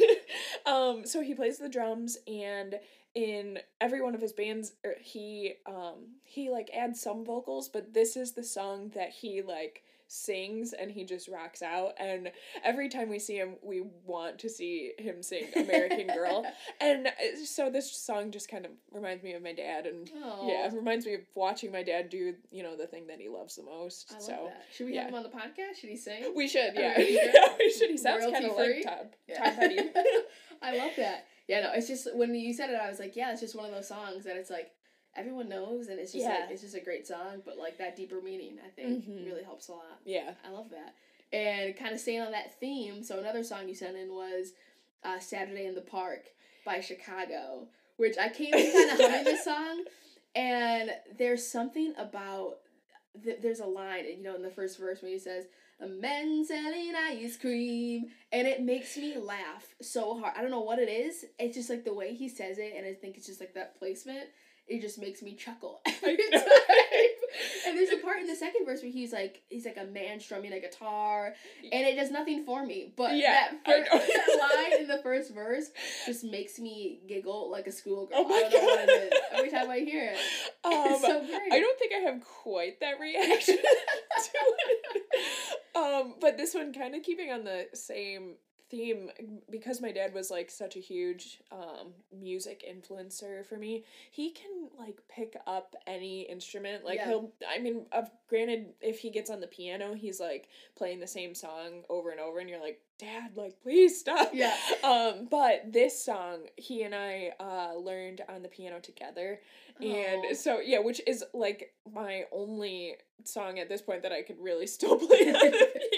[0.67, 0.97] awesome.
[1.01, 2.81] um, so he plays the drums, and
[3.15, 7.95] in every one of his bands, er, he um he like adds some vocals, but
[7.95, 9.84] this is the song that he like
[10.14, 12.31] sings and he just rocks out and
[12.62, 16.44] every time we see him we want to see him sing american girl
[16.81, 17.11] and uh,
[17.44, 20.11] so this song just kind of reminds me of my dad and
[20.44, 23.29] yeah it reminds me of watching my dad do you know the thing that he
[23.29, 24.64] loves the most so that.
[24.72, 25.03] Should we yeah.
[25.03, 25.81] have him on the podcast?
[25.81, 26.33] Should he sing?
[26.35, 27.33] we should yeah Are you sure?
[27.35, 29.44] yeah we should he sounds kind of like Tom, Yeah.
[29.44, 29.79] Tom Petty
[30.62, 31.27] I love that.
[31.46, 33.66] Yeah, no, it's just when you said it, I was like, yeah, it's just one
[33.66, 34.70] of those songs that it's like
[35.16, 36.40] everyone knows, and it's just Yeah.
[36.40, 39.27] like it's just a great song, but like that deeper meaning, I think, Mhm.
[39.27, 40.00] really helps a lot.
[40.05, 40.94] yeah I love that.
[41.33, 44.53] And kind of staying on that theme, so another song you sent in was
[45.03, 46.33] uh, "Saturday in the Park"
[46.64, 49.85] by Chicago, which I came in kind of humming this song,
[50.35, 52.61] and there's something about
[53.22, 55.44] th- there's a line, you know, in the first verse when he says.
[55.81, 60.33] A man selling ice cream, and it makes me laugh so hard.
[60.37, 61.24] I don't know what it is.
[61.37, 63.77] It's just like the way he says it, and I think it's just like that
[63.77, 64.29] placement.
[64.66, 66.42] It just makes me chuckle every time.
[67.66, 70.20] And there's a part in the second verse where he's like, he's like a man
[70.20, 71.35] strumming a guitar,
[71.72, 72.92] and it does nothing for me.
[72.96, 74.38] But Yeah, that, first, that
[74.70, 75.70] line in the first verse
[76.07, 78.16] just makes me giggle like a schoolgirl.
[78.16, 79.11] Oh my I don't know what it is.
[79.11, 79.20] God.
[79.38, 80.18] Every time I hear it,
[80.64, 81.53] Um, it's so great.
[81.53, 85.03] I don't think I have quite that reaction to it.
[85.74, 88.35] Um, but this one kind of keeping on the same
[88.75, 89.11] theme
[89.51, 94.69] because my dad was like such a huge um music influencer for me he can
[94.79, 97.07] like pick up any instrument like Yeah.
[97.09, 101.07] he'll i mean of granted if he gets on the piano he's like playing the
[101.07, 104.55] same song over and over and you're like dad like please stop Yeah.
[104.85, 109.41] um but this song he and i uh learned on the piano together
[109.81, 114.37] and so yeah which is like my only song at this point that i could
[114.41, 115.93] really still play on the piano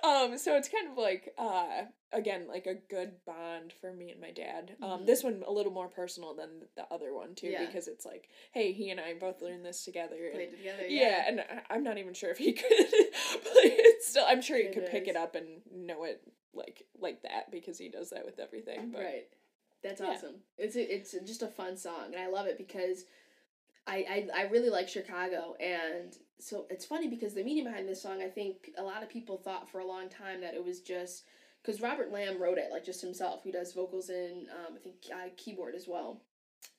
[0.04, 1.82] um so it's kind of like uh
[2.12, 5.06] again like a good bond for me and my dad um Mhm.
[5.06, 7.64] this one a little more personal than the other one too Yeah.
[7.66, 10.86] because it's like hey he and i both learned this together and Played together.
[10.88, 11.24] yeah, yeah.
[11.28, 14.24] and I- I'm not even sure if he could play it still.
[14.26, 16.20] I'm sure he It could pick it up and know it
[16.54, 18.90] like like that because he does that with everything.
[18.92, 19.28] But Right.
[19.82, 20.08] That's Yeah.
[20.08, 20.42] awesome.
[20.58, 23.04] It's a, it's just a fun song, and I love it because
[23.90, 28.00] I, I I really like Chicago, and so it's funny because the meaning behind this
[28.00, 30.80] song, I think a lot of people thought for a long time that it was
[30.80, 31.24] just
[31.60, 33.42] because Robert Lamm wrote it like just himself.
[33.42, 36.22] He does vocals and um, I think uh, keyboard as well,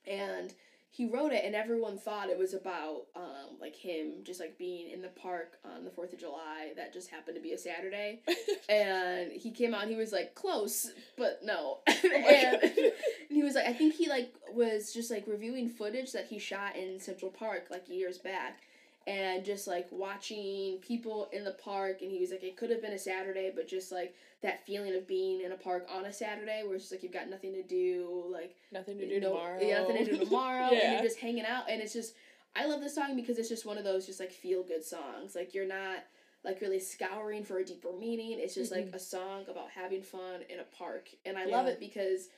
[0.07, 0.53] and
[0.93, 4.89] he wrote it, and everyone thought it was about um, like him just like being
[4.89, 6.73] in the park on the Fourth of July.
[6.75, 8.21] That just happened to be a Saturday.
[8.69, 11.79] And he came out and he was like close but no.
[11.87, 12.93] My and, and
[13.29, 16.77] he was like i think he like was just like reviewing footage that he shot
[16.77, 18.61] in central park like years back
[19.07, 22.81] and just like watching people in the park and he was like it could have
[22.81, 26.13] been a saturday but just like that feeling of being in a park on a
[26.13, 29.29] saturday where it's just like you've got nothing to do like nothing to do no-
[29.29, 29.57] tomorrow.
[29.61, 32.13] yeah, nothing to do tomorrow and you're just hanging out and it's just
[32.55, 35.33] i love this song because it's just one of those just like feel good songs
[35.35, 35.99] like you're not
[36.43, 38.95] like really scouring for a deeper meaning it's just like Mhm.
[38.95, 42.29] a song about having fun in a park and i love it because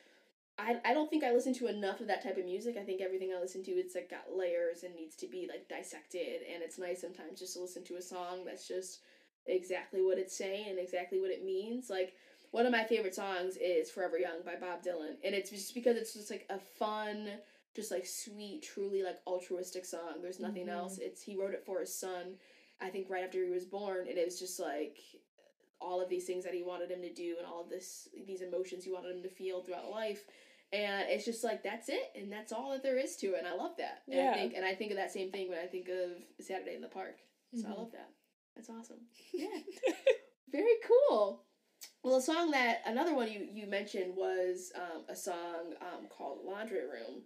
[0.59, 2.77] I, I don't think I listen to enough of that type of music.
[2.77, 5.67] I think everything I listen to it's like got layers and needs to be like
[5.67, 8.99] dissected and it's nice sometimes just to listen to a song that's just
[9.47, 11.89] exactly what it's saying and exactly what it means.
[11.89, 12.13] Like
[12.51, 15.97] one of my favorite songs is Forever Young by Bob Dylan and it's just because
[15.97, 17.29] it's just like a fun
[17.75, 20.21] just like sweet truly like altruistic song.
[20.21, 20.73] There's nothing Mhm.
[20.73, 20.99] else.
[20.99, 22.37] It's he wrote it for his son
[22.79, 24.97] I think right after he was born, and it was just like
[25.79, 28.41] all of these things that he wanted him to do and all of this these
[28.41, 30.23] emotions he wanted him to feel throughout life.
[30.73, 33.47] And it's just like that's it, and that's all that there is to it, and
[33.47, 34.01] I love that.
[34.07, 34.31] And Yeah.
[34.31, 36.81] I think, and I think of that same thing when I think of Saturday in
[36.81, 37.19] the Park.
[37.53, 37.77] So I Mhm.
[37.77, 38.09] love that.
[38.55, 39.07] That's awesome.
[39.31, 39.47] Yeah.
[40.51, 41.45] Very cool.
[42.03, 46.43] Well, a song that another one you you mentioned was um, a song um, called
[46.43, 47.23] "Laundry Room,"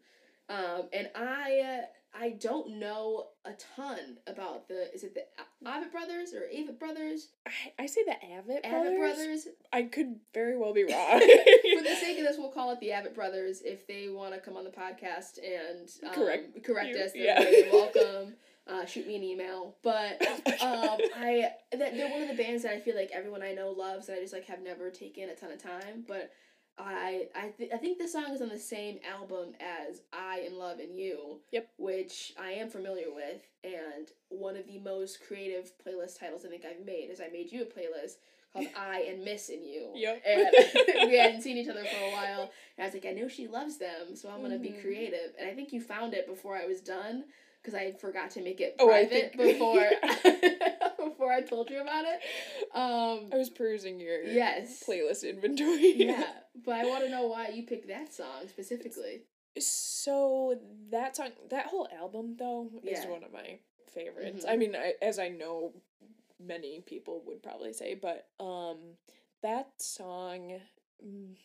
[0.49, 1.85] um, and I uh,
[2.19, 6.79] I don't know a ton about the is it the A- Avett Brothers or Avett
[6.79, 7.29] Brothers?
[7.45, 9.15] I, I say the Avett Avett brothers.
[9.15, 9.47] Brothers.
[9.71, 11.19] I could very well be wrong.
[11.19, 13.61] For the sake of this, we'll call it the Avett Brothers.
[13.63, 17.23] If they want to come on the podcast and um, Correct correct you, us, then
[17.23, 17.43] yeah.
[17.43, 18.33] they're welcome.
[18.69, 19.77] Uh, shoot me an email.
[19.81, 20.21] But
[20.61, 23.69] um, I that they're one of the bands that I feel like everyone I know
[23.69, 26.03] loves, and I just like have never taken a ton of time.
[26.05, 26.31] But
[26.79, 30.57] I I th- I think the song is on the same album as I and
[30.57, 31.39] Love and You.
[31.51, 31.69] Yep.
[31.77, 36.65] Which I am familiar with, and one of the most creative playlist titles I think
[36.65, 38.15] I've made is I made you a playlist
[38.53, 39.89] called I and Miss in You.
[39.95, 40.23] Yep.
[40.27, 40.47] And
[41.09, 43.47] we hadn't seen each other for a while, and I was like, I know she
[43.47, 44.81] loves them, so I'm gonna be Mhm.
[44.81, 45.33] creative.
[45.39, 47.23] And I think you found it before I was done
[47.67, 49.85] because I forgot to make it Oh, private think- before
[51.09, 52.19] before I told you about it.
[52.73, 55.93] Um, I was perusing your yes, playlist inventory.
[55.97, 56.23] yeah,
[56.65, 59.23] but I want to know why you picked that song specifically.
[59.59, 60.57] So
[60.91, 63.09] that song, that whole album though, is Yeah.
[63.09, 63.59] one of my
[63.93, 64.45] favorites.
[64.45, 64.49] Mhm.
[64.49, 65.73] I mean, I, as I know,
[66.39, 68.77] many people would probably say, but um,
[69.41, 70.59] that song,
[71.05, 71.35] mm,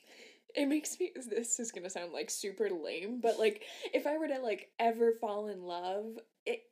[0.54, 1.12] it makes me.
[1.14, 3.62] This is gonna sound like super lame, but like
[3.92, 6.62] if I were to like ever fall in love, it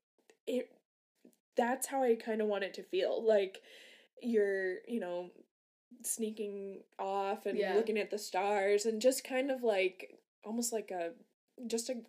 [0.46, 0.70] it
[1.56, 3.22] that's how I kind of want it to feel.
[3.26, 3.60] Like
[4.22, 5.30] you're, you know,
[6.02, 7.74] sneaking off and Yeah.
[7.74, 11.12] looking at the stars and just kind of like almost like a
[11.66, 12.02] just a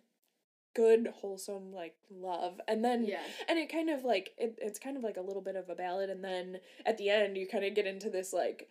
[0.74, 4.96] good wholesome like love and then Yeah, and it kind of like it, it's kind
[4.96, 7.64] of like a little bit of a ballad and then at the end you kind
[7.64, 8.68] of get into this like like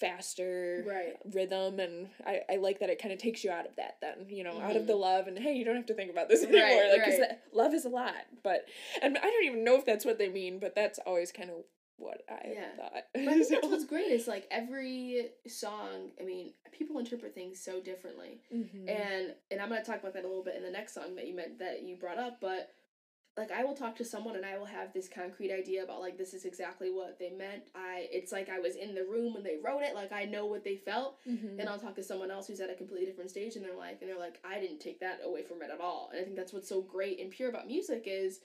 [0.00, 1.16] faster right.
[1.34, 4.26] rhythm and I, I like that it kind of takes you out of that then
[4.28, 6.42] you know out of the love and hey you don't have to think about this
[6.42, 7.18] Right, anymore like right.
[7.20, 8.64] that, love is a lot but
[9.02, 11.56] and i don't even know if that's what they mean but that's always kind of
[11.98, 12.76] what i Yeah.
[12.76, 16.12] thought But I think that's what's great is like every song.
[16.18, 18.40] I mean, people interpret things so differently.
[18.54, 18.88] Mhm.
[18.88, 21.26] and and I'm gonna talk about that a little bit in the next song that
[21.28, 22.70] you meant that you brought up, but
[23.36, 26.18] like I will talk to someone and I will have this concrete idea about like
[26.18, 27.62] this is exactly what they meant.
[27.74, 30.46] I it's like I was in the room when they wrote it, like I know
[30.46, 31.18] what they felt.
[31.26, 31.56] Mhm.
[31.56, 33.98] Then I'll talk to someone else who's at a completely different stage in their life
[34.00, 36.10] and they're like, I didn't take that away from it at all.
[36.12, 38.40] And I think that's what's so great and pure about music is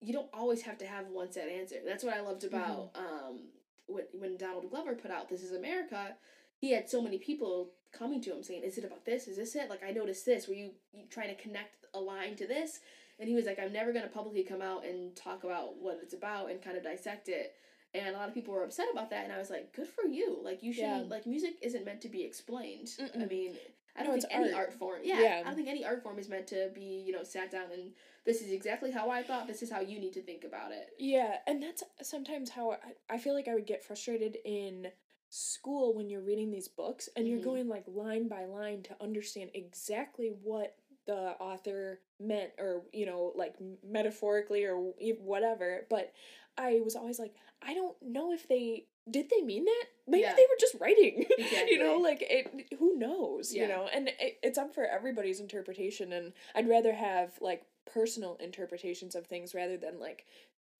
[0.00, 1.76] you don't always have to have one set answer.
[1.84, 3.40] That's what I loved about um
[3.86, 6.16] when when Donald Glover put out This Is America,
[6.56, 9.28] he had so many people coming to him saying, "Is it about this?
[9.28, 9.68] Is this it?
[9.68, 10.48] Like I noticed this.
[10.48, 12.80] Were you, you trying to connect a line to this?"
[13.18, 16.14] And he was like, "I'm never gonna publicly come out and talk about what it's
[16.14, 17.54] about and kind of dissect it."
[17.94, 20.04] And a lot of people were upset about that, and I was like, "Good for
[20.06, 20.38] you!
[20.42, 21.10] Like you shouldn't Yeah.
[21.14, 22.90] like music isn't meant to be explained.
[22.98, 23.30] I Mm-mm.
[23.30, 23.58] mean."
[23.94, 24.68] I don't it's think any art.
[24.68, 25.00] art form.
[25.04, 25.40] Yeah, Yeah.
[25.40, 27.92] I don't think any art form is meant to be, you know, sat down and
[28.24, 29.46] this is exactly how I thought.
[29.46, 30.88] This is how you need to think about it.
[30.98, 32.78] Yeah, and that's sometimes how I,
[33.10, 34.88] I feel like I would get frustrated in
[35.28, 37.30] school when you're reading these books and Mhm.
[37.30, 40.74] you're going like line by line to understand exactly what
[41.06, 44.76] the author meant or you know like metaphorically or
[45.20, 46.12] whatever but
[46.56, 47.34] i was always like
[47.66, 50.34] i don't know if they did they mean that maybe Yeah.
[50.36, 51.70] they were just writing Exactly.
[51.72, 53.62] you know like it who knows Yeah.
[53.62, 58.36] you know and it, it's up for everybody's interpretation and i'd rather have like personal
[58.40, 60.26] interpretations of things rather than like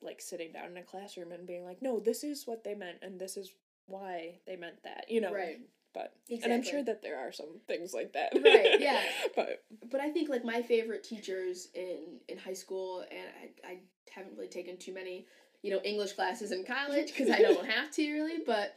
[0.00, 2.98] like sitting down in a classroom and being like no this is what they meant
[3.02, 3.50] and this is
[3.86, 5.58] why they meant that you know Right.
[5.94, 9.00] But and i'm sure that there are some things like that Right, yeah.
[9.36, 13.28] but but I think like my favorite teachers in in high school, and
[13.64, 13.78] I I
[14.14, 15.26] haven't really taken too many,
[15.62, 18.42] you know, English classes in college because I don't have to really.
[18.44, 18.74] But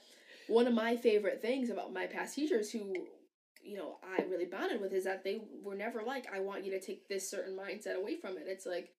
[0.47, 2.93] one of my favorite things about my past teachers, who
[3.63, 6.71] you know I really bonded with, is that they were never like, I want you
[6.71, 8.45] to take this certain mindset away from it.
[8.47, 8.91] It's like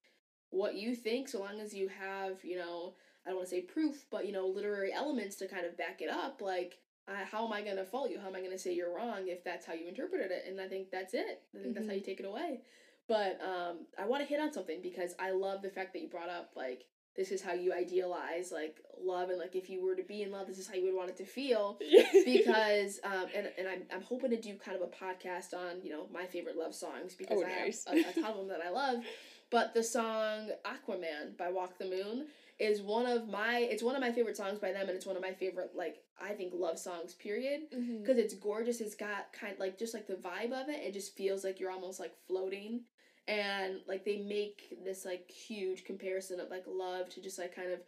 [0.51, 3.63] what you think, so long as you have, you know, I don't want to say
[3.63, 6.79] proof, but you know, literary elements to kind of back it up, like.
[7.09, 8.19] I, how am I going to fault you?
[8.19, 10.45] How am I going to say you're wrong if that's how you interpreted it?
[10.49, 11.43] And I think that's it.
[11.55, 12.61] I think that's how you take it away.
[13.09, 16.09] But um, I want to hit on something because I love the fact that you
[16.09, 16.85] brought up like
[17.17, 20.33] this is how you idealize like love and like if you were to be in
[20.33, 21.79] love, this is how you would want it to feel.
[22.25, 25.91] Because um, and and I'm I'm hoping to do kind of a podcast on you
[25.91, 27.85] know my favorite love songs because Oh, I nice.
[27.87, 29.05] have a, a ton of them that I love.
[29.51, 32.27] But the song Aquaman by Walk the Moon
[32.59, 35.15] is one of my it's one of my favorite songs by them and it's one
[35.17, 37.71] of my favorite like I think love songs period.
[37.75, 37.99] Mm-hmm.
[38.03, 38.81] Because it's gorgeous.
[38.81, 40.81] It's got kind like just like the vibe of it.
[40.83, 42.81] It just feels like you're almost like floating,
[43.29, 47.71] and like they make this like huge comparison of like love to just like kind
[47.73, 47.81] of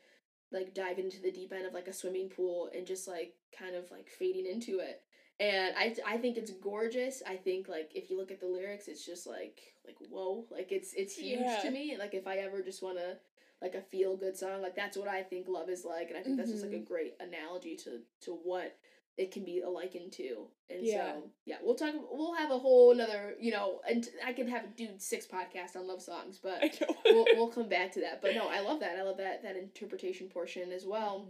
[0.51, 3.75] like dive into the deep end of like a swimming pool and just like kind
[3.75, 5.03] of like fading into it.
[5.41, 7.23] And I, I think it's gorgeous.
[7.27, 10.45] I think like if you look at the lyrics it's just like like whoa.
[10.51, 11.61] Like it's it's huge Yeah.
[11.62, 11.97] to me.
[11.99, 13.17] Like if i ever just want to
[13.62, 16.23] like a feel good song like that's what i think love is like and i
[16.23, 18.77] think that's just like a great analogy to to what
[19.16, 21.12] it can be likened to and Yeah.
[21.14, 24.77] so yeah we'll talk we'll have a whole another you know and i could have
[24.77, 26.62] do six podcasts on love songs but
[27.05, 29.57] we'll, we'll come back to that but no i love that i love that that
[29.57, 31.29] interpretation portion as well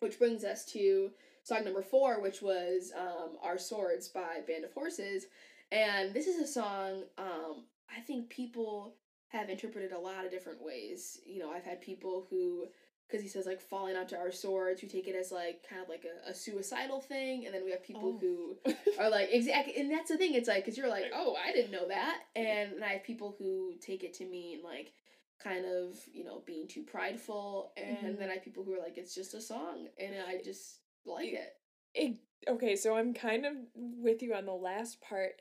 [0.00, 1.10] which brings us to
[1.42, 5.26] song number four, which was um, Our Swords by Band of Horses.
[5.72, 7.64] And this is a song um,
[7.96, 8.96] I think people
[9.36, 11.20] have interpreted a lot of different ways.
[11.24, 12.66] You know, I've had people who,
[13.06, 15.88] because he says like falling onto our swords, who take it as like kind of
[15.88, 17.46] like a, a suicidal thing.
[17.46, 18.18] And then we have people Oh.
[18.20, 19.76] who are like, exactly.
[19.78, 22.18] And that's the thing, it's like, because you're like, oh, I didn't know that.
[22.34, 24.92] And then I have people who take it to mean like,
[25.38, 28.18] kind of you know being too prideful and Mhm.
[28.18, 31.28] then i have people who are like it's just a song and i just like
[31.34, 31.52] it
[31.94, 32.16] It,
[32.48, 35.40] okay, so I'm kind of with you on the last part.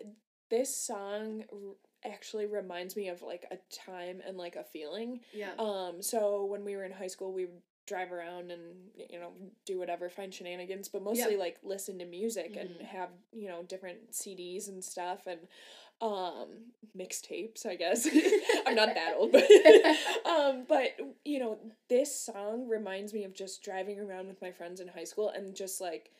[0.50, 1.44] This song
[2.06, 5.20] actually reminds me of like a time and like a feeling.
[5.34, 8.62] yeah Um, so when we were in high school, we would drive around and
[9.12, 9.32] you know
[9.66, 12.62] do whatever, find shenanigans, but mostly like listen to music Mhm.
[12.62, 15.40] and have you know different CDs and stuff and
[16.02, 16.48] um
[16.98, 17.66] mixtapes.
[17.66, 18.08] I guess
[18.66, 19.44] I'm not that old, but
[20.26, 24.80] um, but you know this song reminds me of just driving around with my friends
[24.80, 26.12] in high school and just like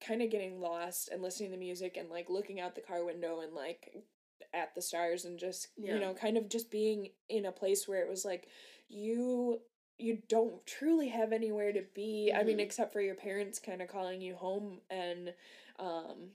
[0.00, 3.40] kind of getting lost and listening to music and like looking out the car window
[3.40, 4.02] and like
[4.52, 5.94] at the stars and just Yeah.
[5.94, 8.48] you know kind of just being in a place where it was like
[8.88, 9.60] you
[9.98, 12.62] you don't truly have anywhere to be i mean Mhm.
[12.62, 15.32] except for your parents kind of calling you home and
[15.78, 16.30] um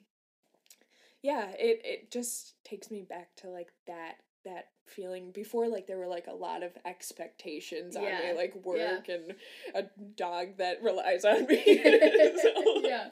[1.22, 5.98] yeah it it just takes me back to like that that feeling before like there
[5.98, 8.96] were like a lot of expectations on Yeah, me like yeah.
[8.96, 9.36] work and
[9.76, 9.84] a
[10.16, 11.62] dog that relies on me
[12.42, 13.10] So, Yeah.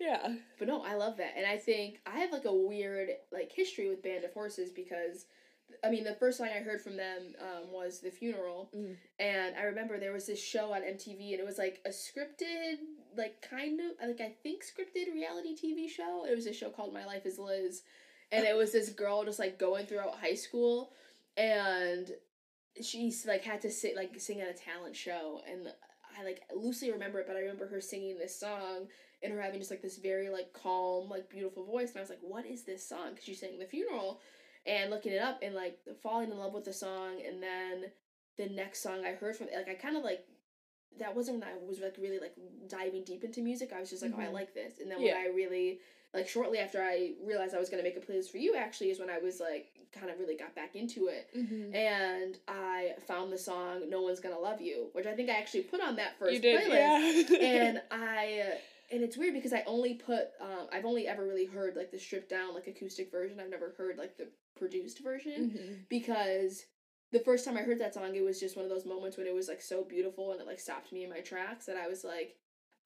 [0.00, 3.50] Yeah but no i love that and i think i have like a weird like
[3.54, 5.26] history with band of horses because
[5.84, 8.96] i mean the first song i heard from them um, was the funeral Mm.
[9.18, 12.76] and i remember there was this show on mtv and it was like a scripted
[13.16, 16.92] like kind of like i think scripted reality tv show it was a show called
[16.94, 17.82] My Life as Liz
[18.30, 20.92] and it was this girl just like going throughout high school
[21.36, 22.10] and
[22.80, 25.68] she's like had to sit like sing at a talent show and
[26.18, 28.86] i like loosely remember it but i remember her singing this song
[29.22, 32.10] and her having just like this very like calm like beautiful voice and i was
[32.10, 34.20] like what is this song because she sang the funeral
[34.66, 37.84] and looking it up and like falling in love with the song and then
[38.38, 40.24] the next song i heard from like i kind of like
[40.98, 42.34] that wasn't when i was like really like
[42.68, 44.32] diving deep into music i was just like oh i Mhm.
[44.32, 45.14] like this and then Yeah.
[45.14, 45.80] when i really
[46.14, 48.90] like shortly after i realized i was going to make a playlist for you actually
[48.90, 51.74] is when i was like kind of really got back into it mm-hmm.
[51.74, 55.64] and I found the song "No One's Gonna Love You," which I think I actually
[55.64, 57.28] put on that first did playlist.
[57.30, 58.54] yeah and I
[58.90, 61.98] and it's weird because I only put um, I've only ever really heard like the
[61.98, 63.38] stripped down like acoustic version.
[63.38, 65.88] I've never heard like the produced version Mhm.
[65.90, 66.64] because
[67.10, 69.26] the first time I heard that song, it was just one of those moments when
[69.26, 71.86] it was like so beautiful and it like stopped me in my tracks that I
[71.86, 72.36] was like,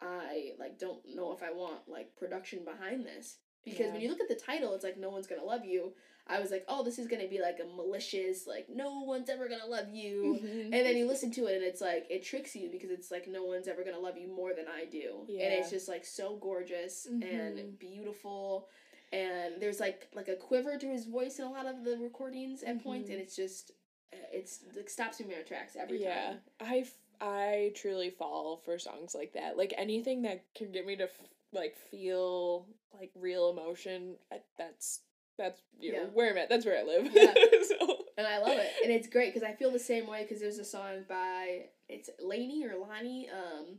[0.01, 4.21] I like don't know if I want like production behind this because when you look
[4.21, 5.93] at the title, it's like no one's gonna love you.
[6.29, 9.49] I was like, oh, this is gonna be like a malicious, like no one's ever
[9.49, 10.39] gonna love you.
[10.43, 10.65] Mhm.
[10.65, 13.27] And then you listen to it and it's like it tricks you because it's like
[13.29, 15.21] no one's ever gonna love you more than I do.
[15.29, 17.23] And it's just like so gorgeous Mhm.
[17.59, 18.69] and beautiful.
[19.13, 22.63] And there's like like a quiver to his voice in a lot of the recordings
[22.65, 23.15] at points, Mhm.
[23.15, 23.71] and it's just
[24.13, 26.41] uh, it's it stops me in my tracks every yeah time.
[26.61, 26.87] i
[27.21, 31.11] i truly fall for songs like that like anything that can get me to f-
[31.53, 32.67] like feel
[32.99, 35.01] like real emotion I, that's
[35.39, 36.05] that's you know Yeah.
[36.13, 37.33] where i'm at that's where i live Yeah.
[37.69, 40.41] so And I love it, and it's great because I feel the same way because
[40.41, 43.77] there's a song by it's Lainey or Lonnie, um,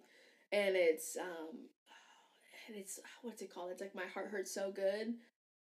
[0.52, 1.58] and it's um,
[2.68, 3.72] and it's what's it called?
[3.72, 5.16] It's like my heart hurts so good,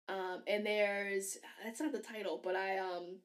[0.08, 3.16] um, and there's that's not the title, but I um,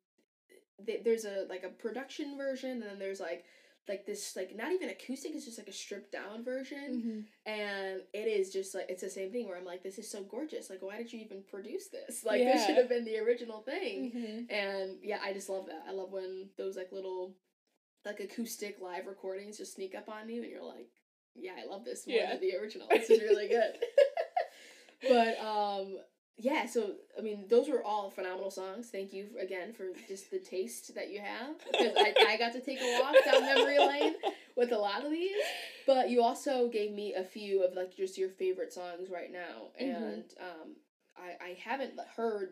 [0.84, 3.46] th- there's a like a production version, and then there's like
[3.88, 8.28] like this like not even acoustic, it's just like a stripped down version, and it
[8.28, 10.70] is just like it's the same thing where I'm like, this is so gorgeous.
[10.70, 12.24] Like, why did you even produce this?
[12.26, 14.12] Like, this should have been the original thing.
[14.16, 14.52] Mhm.
[14.52, 15.84] And yeah, I just love that.
[15.88, 17.36] I love when those like little
[18.06, 20.90] like acoustic live recordings just sneak up on you and you're like,
[21.36, 22.32] yeah, I love this more Yeah.
[22.32, 22.88] than the original.
[22.92, 23.74] This is really good.
[25.08, 25.98] but um
[26.38, 28.90] yeah, so I mean, those were all phenomenal songs.
[28.92, 32.60] Thank you again for just the taste that you have because I, I got to
[32.62, 34.16] take a walk down memory lane
[34.58, 35.32] with a lot of these.
[35.88, 39.70] But you also gave me a few of like just your favorite songs right now,
[39.82, 40.14] Mhm.
[40.14, 40.76] and um,
[41.18, 42.50] I I haven't heard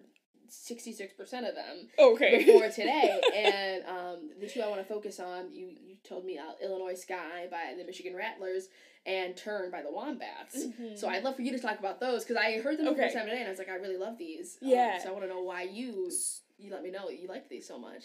[0.49, 2.37] 66% of them Okay.
[2.45, 3.21] before today.
[3.33, 6.95] and um, the two I want to focus on, you, you told me uh, Illinois
[6.95, 8.69] Sky by the Michigan Rattlers
[9.05, 10.55] and Turn by the Wombats.
[10.65, 10.97] Mhm.
[10.97, 13.03] So I'd love for you to talk about those because I heard them the Okay.
[13.03, 14.57] first time today and I was like, I really love these.
[14.61, 14.97] Um, Yeah.
[14.99, 16.09] so I want to know why you
[16.57, 18.03] you let me know you like these so much.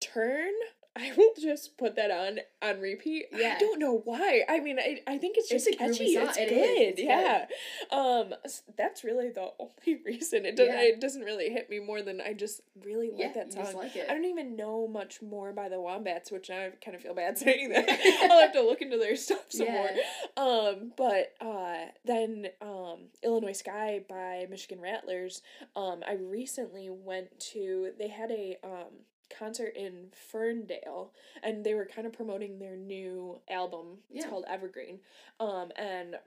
[0.00, 0.50] Turn.
[0.94, 3.26] I will just put that on on repeat.
[3.32, 3.54] Yeah.
[3.56, 4.42] I don't know why.
[4.48, 6.04] I mean, I, I think it's It's just groovy catchy.
[6.16, 6.58] It's It good.
[6.80, 7.06] It's good.
[7.06, 7.46] yeah.
[7.90, 8.34] Um,
[8.76, 10.44] that's really the only reason.
[10.44, 10.74] It doesn't.
[10.74, 10.82] Yeah.
[10.82, 13.62] It doesn't really hit me more than I just really like yeah, that song.
[13.64, 14.06] just like it.
[14.10, 17.38] I don't even know much more by the Wombats, which I kind of feel bad
[17.38, 17.88] saying that.
[18.30, 19.72] I'll have to look into their stuff some Yeah.
[20.36, 20.68] more.
[20.70, 25.40] Um, but uh, then um, Illinois Sky by Michigan Rattlers.
[25.74, 27.92] Um, I recently went to.
[27.98, 28.88] They had a um
[29.38, 31.12] concert in Ferndale,
[31.42, 33.98] and they were kind of promoting their new album.
[34.10, 34.30] It's Yeah.
[34.30, 35.00] called Evergreen.
[35.40, 36.18] Um, and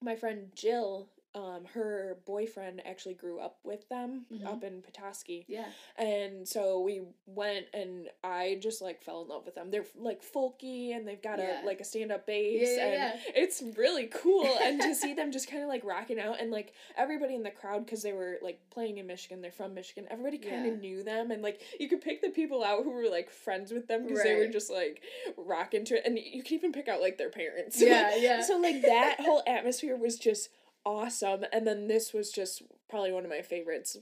[0.00, 1.08] my friend Jill.
[1.36, 4.46] Um, her boyfriend actually grew up with them Mhm.
[4.46, 5.44] up in Petoskey.
[5.48, 5.66] Yeah.
[5.96, 9.72] And so we went and I just like fell in love with them.
[9.72, 11.64] They're like folky and they've got Yeah.
[11.64, 15.12] a like a stand up bass Yeah, yeah, and it's really cool and to see
[15.12, 18.12] them just kind of like rocking out and like everybody in the crowd cuz they
[18.12, 20.06] were like playing in Michigan, they're from Michigan.
[20.10, 23.08] Everybody kind of knew them and like you could pick the people out who were
[23.08, 25.02] like friends with them cuz they were just like
[25.36, 27.80] rocking to it and you could even pick out like their parents.
[27.80, 28.40] Yeah, yeah.
[28.40, 30.48] so like that whole atmosphere was just
[30.84, 33.96] awesome and then this was just probably one of my favorites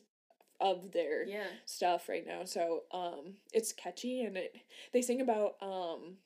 [0.60, 1.44] of their Yeah.
[1.66, 2.44] stuff right now.
[2.44, 4.56] So um it's catchy and it
[4.92, 6.16] they sing about um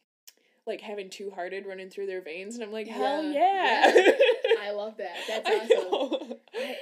[0.67, 4.11] like having two hearted running through their veins and I'm like, hell Yeah, yeah.
[4.61, 5.17] I love that.
[5.29, 6.35] That's awesome.
[6.55, 6.77] I,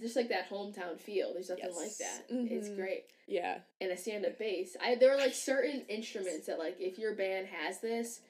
[0.00, 1.32] just like that hometown feel.
[1.32, 2.24] There's nothing like that.
[2.28, 2.76] It's Mhm.
[2.76, 3.04] great.
[3.26, 3.58] Yeah.
[3.80, 4.76] And a stand up bass.
[4.82, 8.20] I there are like certain instruments that like if your band has this,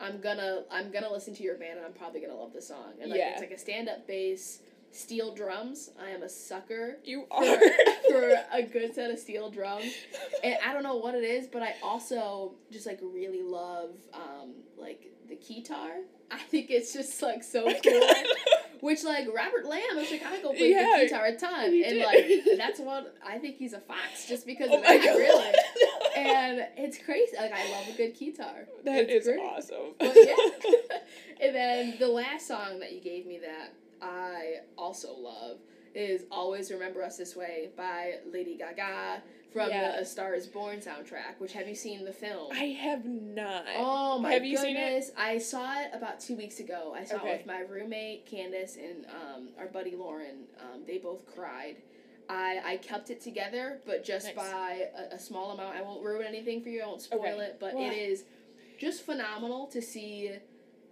[0.00, 2.92] I'm gonna I'm gonna listen to your band and I'm probably gonna love the song.
[3.00, 3.32] And like Yeah.
[3.32, 5.90] it's like a stand up bass, steel drums.
[6.00, 7.44] I am a sucker You are
[8.10, 9.92] for a good set of steel drums.
[10.42, 14.54] And I don't know what it is, but I also just like really love um
[14.76, 15.90] like the guitar.
[16.30, 18.08] I think it's just like so cool.
[18.80, 22.04] Which like Robert Lamm of Chicago played Yeah, the guitar a ton, and did.
[22.04, 25.54] like that's what I think he's a fox just because Oh of that, really.
[26.26, 27.36] And it's crazy.
[27.36, 28.66] Like I love a good guitar.
[28.84, 29.94] That It's is awesome.
[30.00, 30.34] Yeah.
[31.40, 35.58] and then the last song that you gave me that I also love
[35.94, 39.92] is "Always Remember Us This Way" by Lady Gaga from Yeah.
[39.92, 41.38] the A Star Is Born soundtrack.
[41.38, 42.50] Which have you seen the film?
[42.52, 43.64] I have not.
[43.76, 45.08] Oh my Have you goodness!
[45.08, 45.20] seen it?
[45.20, 46.94] I saw it about two weeks ago.
[46.96, 47.28] I saw Okay.
[47.32, 50.44] it with my roommate Candace and um, our buddy Lauren.
[50.60, 51.76] Um, they both cried.
[52.32, 54.34] I, I kept it together, but just Nice.
[54.36, 55.76] by a, a small amount.
[55.76, 56.82] I won't ruin anything for you.
[56.82, 57.44] I won't spoil Okay.
[57.44, 58.24] it, but it is
[58.78, 60.30] just phenomenal to see.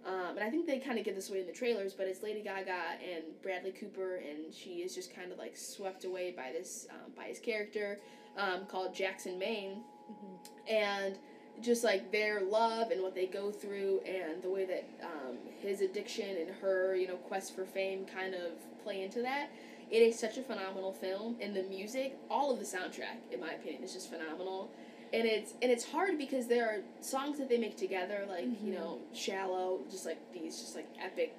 [0.05, 2.21] Um, and I think they kind of give this away in the trailers, but it's
[2.23, 2.71] Lady Gaga
[3.13, 7.11] and Bradley Cooper, and she is just kind of like swept away by this um,
[7.15, 7.99] by his character
[8.37, 10.49] um, called Jackson Maine, Mhm.
[10.67, 11.17] and
[11.61, 15.81] just like their love and what they go through and the way that um, his
[15.81, 18.51] addiction and her you know quest for fame kind of
[18.83, 19.49] play into that
[19.91, 23.51] it is such a phenomenal film and the music all of the soundtrack in my
[23.51, 24.71] opinion is just phenomenal
[25.13, 28.71] and it's and it's hard because there are songs that they make together like you
[28.71, 28.75] Mhm.
[28.75, 31.33] know shallow just like these just like epic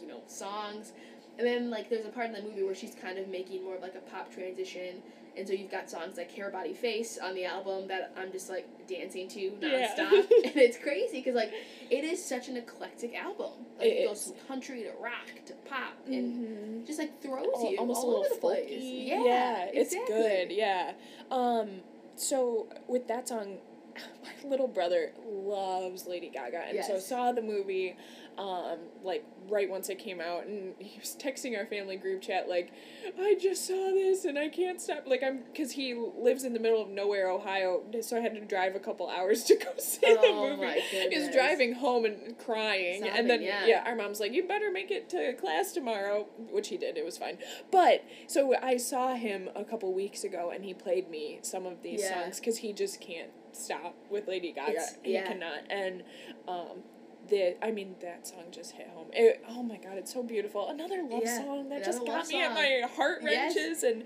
[0.00, 0.92] you know songs
[1.38, 3.76] and then like there's a part in the movie where she's kind of making more
[3.76, 5.02] of like a pop transition
[5.40, 8.48] and so you've got songs like Hair Body Face on the album that I'm just
[8.48, 9.94] like dancing to Yeah.
[9.96, 10.12] nonstop.
[10.44, 11.52] and it's crazy because like
[11.90, 13.50] it is such an eclectic album.
[13.78, 16.86] Like it, It goes from country to rock to pop and Mhm.
[16.86, 18.70] just like throws Al- you almost all a over little the place.
[18.70, 19.08] folky.
[19.08, 20.52] Yeah, it's good.
[20.52, 20.92] Yeah.
[21.30, 21.80] Um.
[22.16, 23.58] So with that song,
[24.22, 27.96] my little brother loves Lady Gaga, and so saw the movie,
[28.40, 32.48] um, like right once it came out, and he was texting our family group chat
[32.48, 32.72] like,
[33.18, 36.58] "I just saw this and I can't stop." Like I'm, cause he lives in the
[36.58, 40.00] middle of nowhere, Ohio, so I had to drive a couple hours to go see
[40.06, 40.16] Oh
[40.48, 40.64] the movie.
[40.66, 40.72] my
[41.10, 43.66] He was driving home and crying, Sobbing, and then yeah.
[43.66, 46.96] yeah, our mom's like, "You better make it to class tomorrow," which he did.
[46.96, 47.36] It was fine.
[47.70, 51.82] But so I saw him a couple weeks ago, and he played me some of
[51.82, 52.22] these Yeah.
[52.22, 54.70] songs because he just can't stop with Lady Gaga.
[54.70, 55.26] It's- he yeah.
[55.26, 56.04] cannot, and
[56.48, 56.84] um,
[57.30, 59.06] the I mean that song just hit home.
[59.12, 60.68] It, oh my god, it's so beautiful.
[60.68, 63.54] Another love Yeah, song that just got me at my heart Yes.
[63.56, 64.04] wrenches, and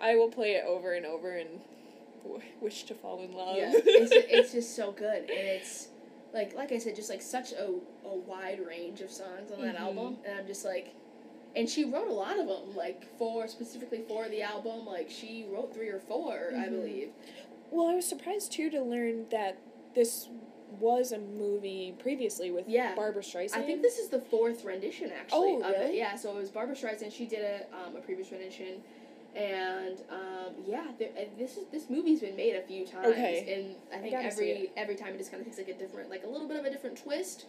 [0.00, 1.48] I will play it over and over and
[2.22, 3.56] w- wish to fall in love.
[3.58, 5.88] Yeah, it's just, it's just so good, and it's
[6.32, 7.66] like like I said, just like such a,
[8.06, 9.80] a wide range of songs on that Mhm.
[9.80, 10.94] album, and I'm just like,
[11.56, 15.46] and she wrote a lot of them, like for specifically for the album, like she
[15.50, 16.70] wrote three or 4 I Mhm.
[16.70, 17.10] believe.
[17.70, 19.56] Well, I was surprised too to learn that
[19.94, 20.28] this
[20.80, 22.94] was a movie previously with Yeah.
[22.94, 23.56] Barbra Streisand.
[23.56, 25.78] I think this is the fourth rendition actually Oh, of it.
[25.78, 25.98] really?
[25.98, 27.12] Yeah, so it was Barbra Streisand.
[27.12, 28.82] She did a um, a previous rendition,
[29.34, 33.54] And um, yeah, there, this is this movie's been made a few times, Okay.
[33.54, 36.08] and I think gotta every every time it just kind of takes like a different,
[36.08, 37.44] like a little bit of a different twist.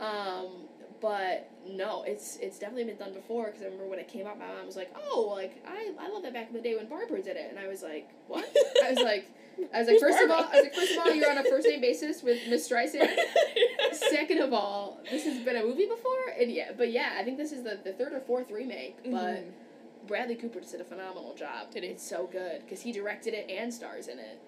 [0.00, 0.66] Um,
[1.00, 4.38] but no, it's it's definitely been done before because I remember when it came out,
[4.38, 6.86] my mom was like, "Oh, like I I love that back in the day when
[6.88, 8.44] Barbara did it," and I was like, "What?"
[8.84, 9.26] I was like,
[9.74, 11.38] I was like, Who's first of all, I was like, first of all, you're on
[11.38, 13.16] a first name basis with Miss Streisand.
[13.92, 17.38] Second of all, this has been a movie before, and yeah, but yeah, I think
[17.38, 18.96] this is the, the third or fourth remake.
[19.04, 19.50] But Mhm.
[20.06, 21.70] Bradley Cooper just did a phenomenal job.
[21.70, 21.90] Did he?
[21.90, 24.38] It's so good because he directed it and stars in it.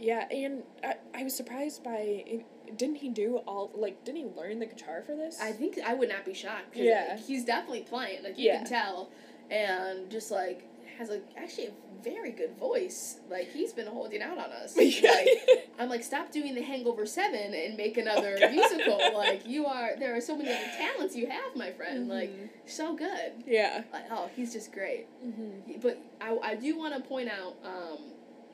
[0.00, 2.42] Yeah, and I, I was surprised by
[2.76, 5.40] didn't he do all like didn't he learn the guitar for this?
[5.40, 6.74] I think I would not be shocked.
[6.76, 7.08] Yeah.
[7.16, 8.22] like, he's definitely playing.
[8.22, 8.58] Like you Yeah.
[8.58, 9.10] can tell,
[9.50, 10.64] and just like
[10.98, 11.70] has a actually a
[12.02, 13.20] very good voice.
[13.30, 14.76] Like he's been holding out on us.
[14.78, 15.10] Yeah.
[15.10, 18.98] Like, I'm like, stop doing the Hangover Seven and make another Oh, musical.
[19.14, 22.08] Like you are, there are so many other talents you have, my friend.
[22.08, 22.48] Like Mhm.
[22.66, 23.32] so good.
[23.46, 23.82] yeah.
[23.92, 25.06] Like, oh, he's just great.
[25.24, 25.80] Mm-hmm.
[25.80, 27.54] But I, I do want to point out.
[27.64, 27.98] Um,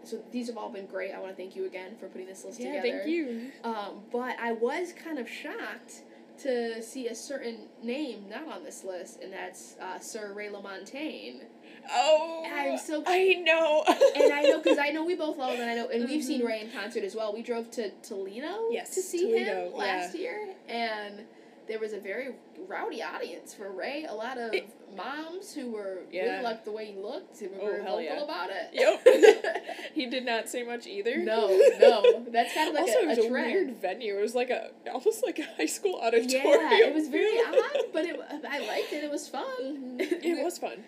[0.05, 1.13] so these have all been great.
[1.13, 2.99] I want to thank you again for putting this list Yeah, together.
[2.99, 3.51] thank you.
[3.63, 6.03] Um, but I was kind of shocked
[6.43, 11.43] to see a certain name not on this list, and that's uh, Sir Ray LaMontagne.
[11.91, 13.85] Oh, I'm so- I know.
[14.17, 16.25] And I know because I know we both love him, and I know, and we've
[16.25, 16.47] seen Mhm.
[16.47, 17.33] Ray in concert as well.
[17.35, 21.21] We drove to Toledo Yes, to see Toledo, him last year, and
[21.69, 22.35] there was a very
[22.67, 24.05] rowdy audience for Ray.
[24.09, 26.23] A lot of It- moms who were Yeah.
[26.25, 28.25] really liked the way he looked and were Oh, very hell vocal yeah.
[28.25, 28.69] about it.
[28.73, 29.65] Yep.
[29.95, 31.19] he did not say much either.
[31.19, 31.49] no,
[31.81, 34.19] no, that's kind of like also, a, it was a a, weird venue.
[34.19, 36.71] It was like a almost like a high school auditorium.
[36.73, 38.19] Yeah, it was very odd, but it,
[38.49, 39.05] I liked it.
[39.05, 39.99] It was fun.
[39.99, 40.01] Mhm.
[40.01, 40.85] it was fun.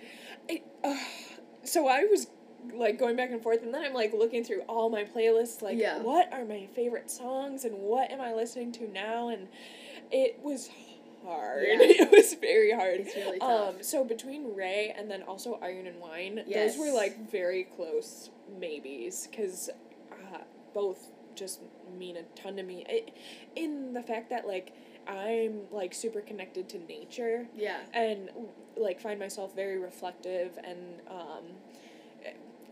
[0.50, 0.96] I, uh,
[1.64, 2.28] so I was
[2.74, 5.78] like going back and forth, and then I'm like looking through all my playlists, like
[5.78, 6.00] Yeah.
[6.02, 9.48] what are my favorite songs and what am I listening to now, and
[10.10, 10.70] it was
[11.26, 11.64] hard.
[11.66, 11.78] Yeah.
[11.80, 13.00] It was very hard.
[13.00, 13.74] It's really tough.
[13.76, 16.76] Um, so between Ray and then also Iron and Wine, Yes.
[16.76, 19.68] those were like very close maybes because
[20.12, 20.38] uh,
[20.74, 21.60] both just
[21.98, 22.84] mean a ton to me.
[22.88, 23.04] I,
[23.56, 24.72] in the fact that like
[25.06, 27.80] I'm like super connected to nature yeah.
[27.92, 28.30] and
[28.76, 31.44] like find myself very reflective and um,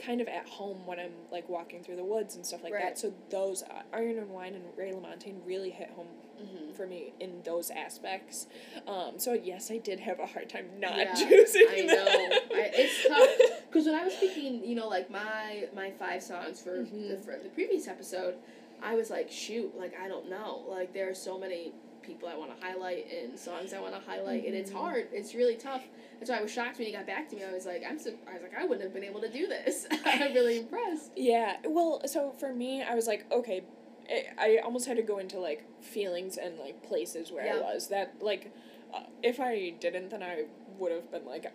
[0.05, 2.82] kind of at home when I'm like walking through the woods and stuff like Right.
[2.82, 2.98] that.
[2.98, 6.09] So those uh, Iron and Wine and Ray LaMontagne really hit home
[6.43, 6.72] Mm-hmm.
[6.74, 8.47] for me in those aspects.
[8.87, 12.05] Um, so yes, I did have a hard time not Yeah, choosing I know.
[12.07, 16.61] I, it's tough because when I was picking, you know, like my my five songs
[16.61, 17.24] for the Mhm.
[17.24, 18.35] for the previous episode,
[18.82, 21.72] I was like, shoot, like I don't know, like there are so many
[22.03, 24.74] people I want to highlight and songs I want to highlight, and it's Mhm.
[24.74, 25.09] hard.
[25.12, 25.82] It's really tough.
[26.18, 27.43] That's why I was shocked when he got back to me.
[27.45, 29.47] I was like, I'm so, I was like, I wouldn't have been able to do
[29.47, 29.87] this.
[30.05, 31.12] I'm really impressed.
[31.16, 33.64] Yeah, well, so for me, I was like, okay,
[34.11, 37.57] I, I almost had to go into like feelings and like places where Yeah.
[37.57, 37.88] I was.
[37.88, 38.52] That like,
[38.92, 40.44] uh, if I didn't, then I
[40.78, 41.46] would have been like,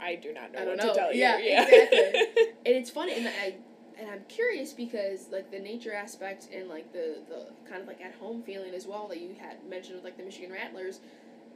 [0.00, 0.92] I do not know I don't what know.
[0.94, 1.44] to tell Yeah, you.
[1.50, 2.26] Yeah, exactly.
[2.64, 3.54] And it's funny, and I
[3.98, 8.00] and I'm curious because like the nature aspect and like the the kind of like
[8.00, 11.00] at home feeling as well that you had mentioned with like the Michigan Rattlers,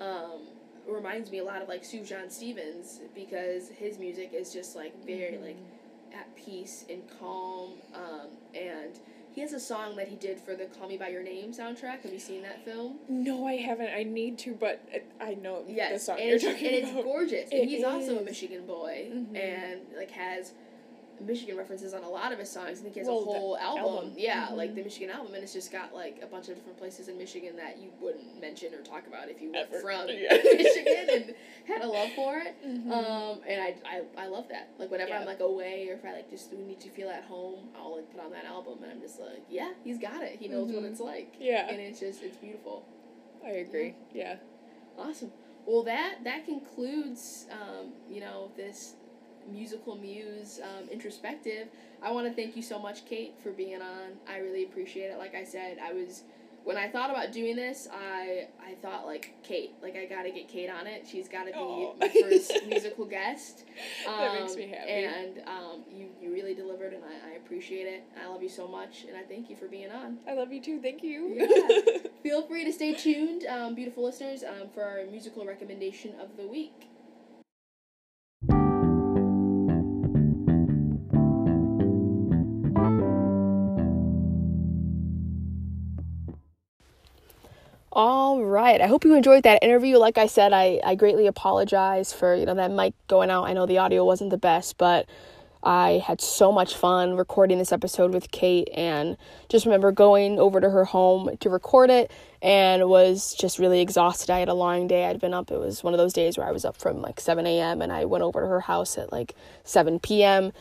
[0.01, 0.41] um,
[0.87, 5.39] reminds me a lot of like Sufjan Stevens because his music is just like very
[5.39, 5.57] like
[6.13, 8.99] at peace and calm, um, and
[9.37, 12.01] he has a song that he did for the Call Me by Your Name soundtrack.
[12.03, 12.97] Have you seen that film?
[13.07, 13.91] No, I haven't.
[13.95, 14.81] I need to, but
[15.21, 17.05] I know the song and, you're it's, talking and it's about.
[17.05, 17.51] gorgeous.
[17.53, 18.23] It and he's also a.
[18.23, 19.37] Michigan boy, Mhm.
[19.39, 20.53] and like has
[21.21, 22.79] Michigan references on a lot of his songs.
[22.81, 23.85] I think he has Well, a whole album.
[23.85, 24.13] album.
[24.17, 24.57] Yeah, Mhm.
[24.57, 27.17] like the Michigan album, and it's just got like a bunch of different places in
[27.19, 29.81] Michigan that you wouldn't mention or talk about if you were Ever.
[29.81, 30.37] from Yeah.
[30.45, 31.35] Michigan and
[31.67, 32.55] had a love for it.
[32.65, 32.91] Mhm.
[32.91, 34.69] Um, and I, I, I love that.
[34.79, 35.21] Like whenever Yeah.
[35.21, 38.11] I'm like away or if I like just need to feel at home, I'll like
[38.13, 40.37] put on that album and I'm just like, yeah, he's got it.
[40.39, 40.91] He knows what Mhm.
[40.91, 41.35] it's like.
[41.41, 42.85] yeah, And it's just it's beautiful.
[43.45, 43.95] I agree.
[44.13, 44.37] Yeah.
[44.99, 45.33] Awesome.
[45.67, 48.95] Well, that that concludes, um, you know, this
[49.51, 51.69] musical muse um, introspective.
[52.03, 54.13] I want to thank you so much, Kate, for being on.
[54.29, 55.19] I really appreciate it.
[55.19, 56.23] Like I said, I was
[56.65, 60.33] when I thought about doing this, I I thought like Kate, like I got to
[60.33, 61.07] get Kate on it.
[61.09, 61.95] She's got to be Aw.
[62.01, 63.65] my first musical guest.
[64.05, 64.91] That makes Um, me happy.
[64.91, 68.03] And um, you you really delivered, and I, I appreciate it.
[68.21, 70.19] I love you so much, and I thank you for being on.
[70.29, 70.81] I love you too.
[70.83, 71.35] Thank you.
[71.37, 72.09] Yeah.
[72.25, 76.49] Feel free to stay tuned, um, beautiful listeners, um, for our musical recommendation of the
[76.49, 76.89] week.
[87.97, 88.79] All right.
[88.79, 89.97] I hope you enjoyed that interview.
[89.97, 93.45] Like I said, I, I greatly apologize for, you know, that mic going out.
[93.45, 95.09] I know the audio wasn't the best, but
[95.63, 99.17] I had so much fun recording this episode with Kate and
[99.49, 102.11] just remember going over to her home to record it
[102.43, 104.29] and was just really exhausted.
[104.29, 105.07] I had a long day.
[105.07, 105.51] I'd been up.
[105.51, 107.81] It was one of those days where I was up from like 7 a.m.
[107.81, 109.35] and I went over to her house at like
[109.65, 110.53] 7 p.m.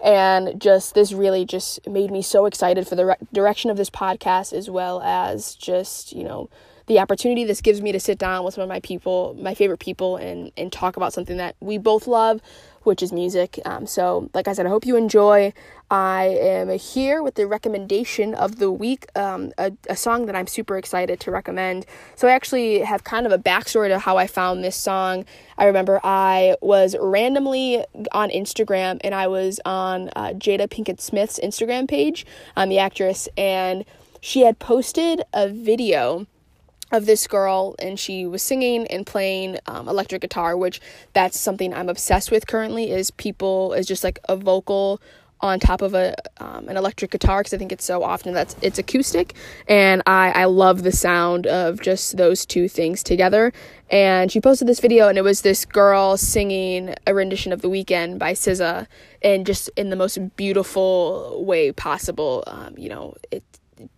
[0.00, 3.90] And just this really just made me so excited for the re- direction of this
[3.90, 6.48] podcast as well as just, you know,
[6.86, 9.80] the opportunity this gives me to sit down with some of my people, my favorite
[9.80, 12.40] people, and and talk about something that we both love,
[12.82, 13.58] which is music.
[13.64, 15.52] Um, so, like I said, I hope you enjoy.
[15.90, 20.46] I am here with the recommendation of the week, um, a, a song that I'm
[20.46, 21.86] super excited to recommend.
[22.16, 25.24] So, I actually have kind of a backstory to how I found this song.
[25.56, 31.40] I remember I was randomly on Instagram and I was on uh, Jada Pinkett Smith's
[31.42, 32.26] Instagram page,
[32.56, 33.84] um, the actress, and
[34.20, 36.26] she had posted a video
[36.92, 40.80] of this girl and she was singing and playing um, electric guitar which
[41.12, 45.00] that's something i'm obsessed with currently is people is just like a vocal
[45.40, 48.56] on top of a um, an electric guitar because i think it's so often that's
[48.62, 49.34] it's acoustic
[49.68, 53.52] and i i love the sound of just those two things together
[53.90, 57.68] and she posted this video and it was this girl singing a rendition of the
[57.68, 58.86] Weekend" by SZA
[59.22, 63.42] and just in the most beautiful way possible um, you know it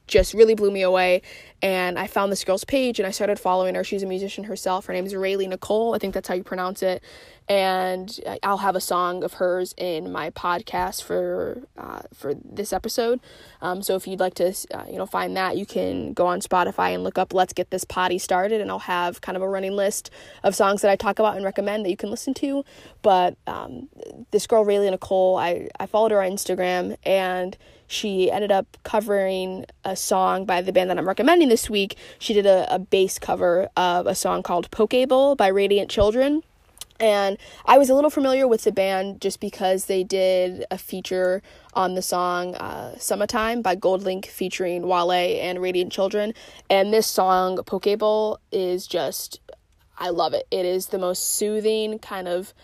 [0.07, 1.23] just really blew me away.
[1.63, 3.85] And I found this girl's page and I started following her.
[3.85, 4.87] She's a musician herself.
[4.87, 5.95] Her name is Rayleigh Nicole.
[5.95, 7.03] I think that's how you pronounce it.
[7.49, 13.21] And I'll have a song of hers in my podcast for uh, for this episode.
[13.63, 16.41] Um, so if you'd like to, uh, you know, find that, you can go on
[16.41, 19.49] Spotify and look up "Let's Get This Poddie Started," and I'll have kind of a
[19.49, 20.11] running list
[20.43, 22.65] of songs that I talk about and recommend that you can listen to.
[23.03, 23.91] But um,
[24.33, 29.67] this girl Rayleigh Nicole, I I followed her on Instagram and she ended up covering
[29.85, 31.97] a song by the band that I'm recommending this week.
[32.19, 36.43] She did a, a bass cover of a song called Pokeball by Radiant Children.
[36.99, 41.43] And I was a little familiar with the band just because they did a feature
[41.75, 46.33] on the song uh, Summertime by GoldLink featuring Wale and Radiant Children.
[46.71, 49.41] And this song, Pokeball, is just,
[49.99, 50.47] I love it.
[50.51, 52.55] It is the most soothing kind of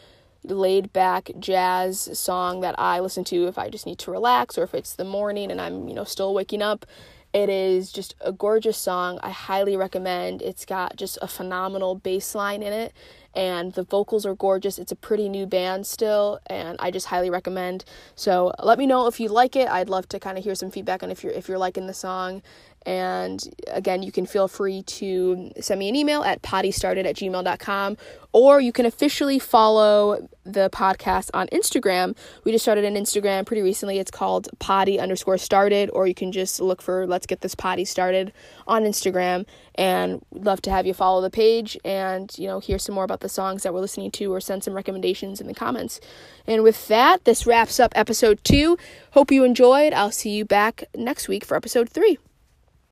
[0.45, 4.64] laid back jazz song that I listen to if I just need to relax or
[4.64, 6.87] if it's the morning and I'm, you know, still waking up.
[7.33, 9.18] It is just a gorgeous song.
[9.22, 10.43] I highly recommend.
[10.43, 12.93] It's got just a phenomenal bass line in it
[13.35, 14.78] and the vocals are gorgeous.
[14.78, 17.85] It's a pretty new band still, and I just highly recommend.
[18.14, 19.68] So let me know if you like it.
[19.68, 21.95] I'd love to kind of hear some feedback on if you're if you're liking the
[21.95, 22.43] song.
[22.87, 27.97] And again, you can feel free to send me an email at poddiestarted at gmail.com
[28.33, 32.16] or you can officially follow the podcast on Instagram.
[32.45, 33.99] We just started an Instagram pretty recently.
[33.99, 37.85] It's called poddie underscore started, or you can just look for let's get this poddie
[37.85, 38.33] started
[38.66, 39.47] on Instagram.
[39.74, 43.20] And love to have you follow the page and, you know, hear some more about
[43.20, 46.01] the songs that we're listening to or send some recommendations in the comments.
[46.47, 48.76] And with that, this wraps up episode two.
[49.12, 49.93] Hope you enjoyed.
[49.93, 52.18] I'll see you back next week for episode three.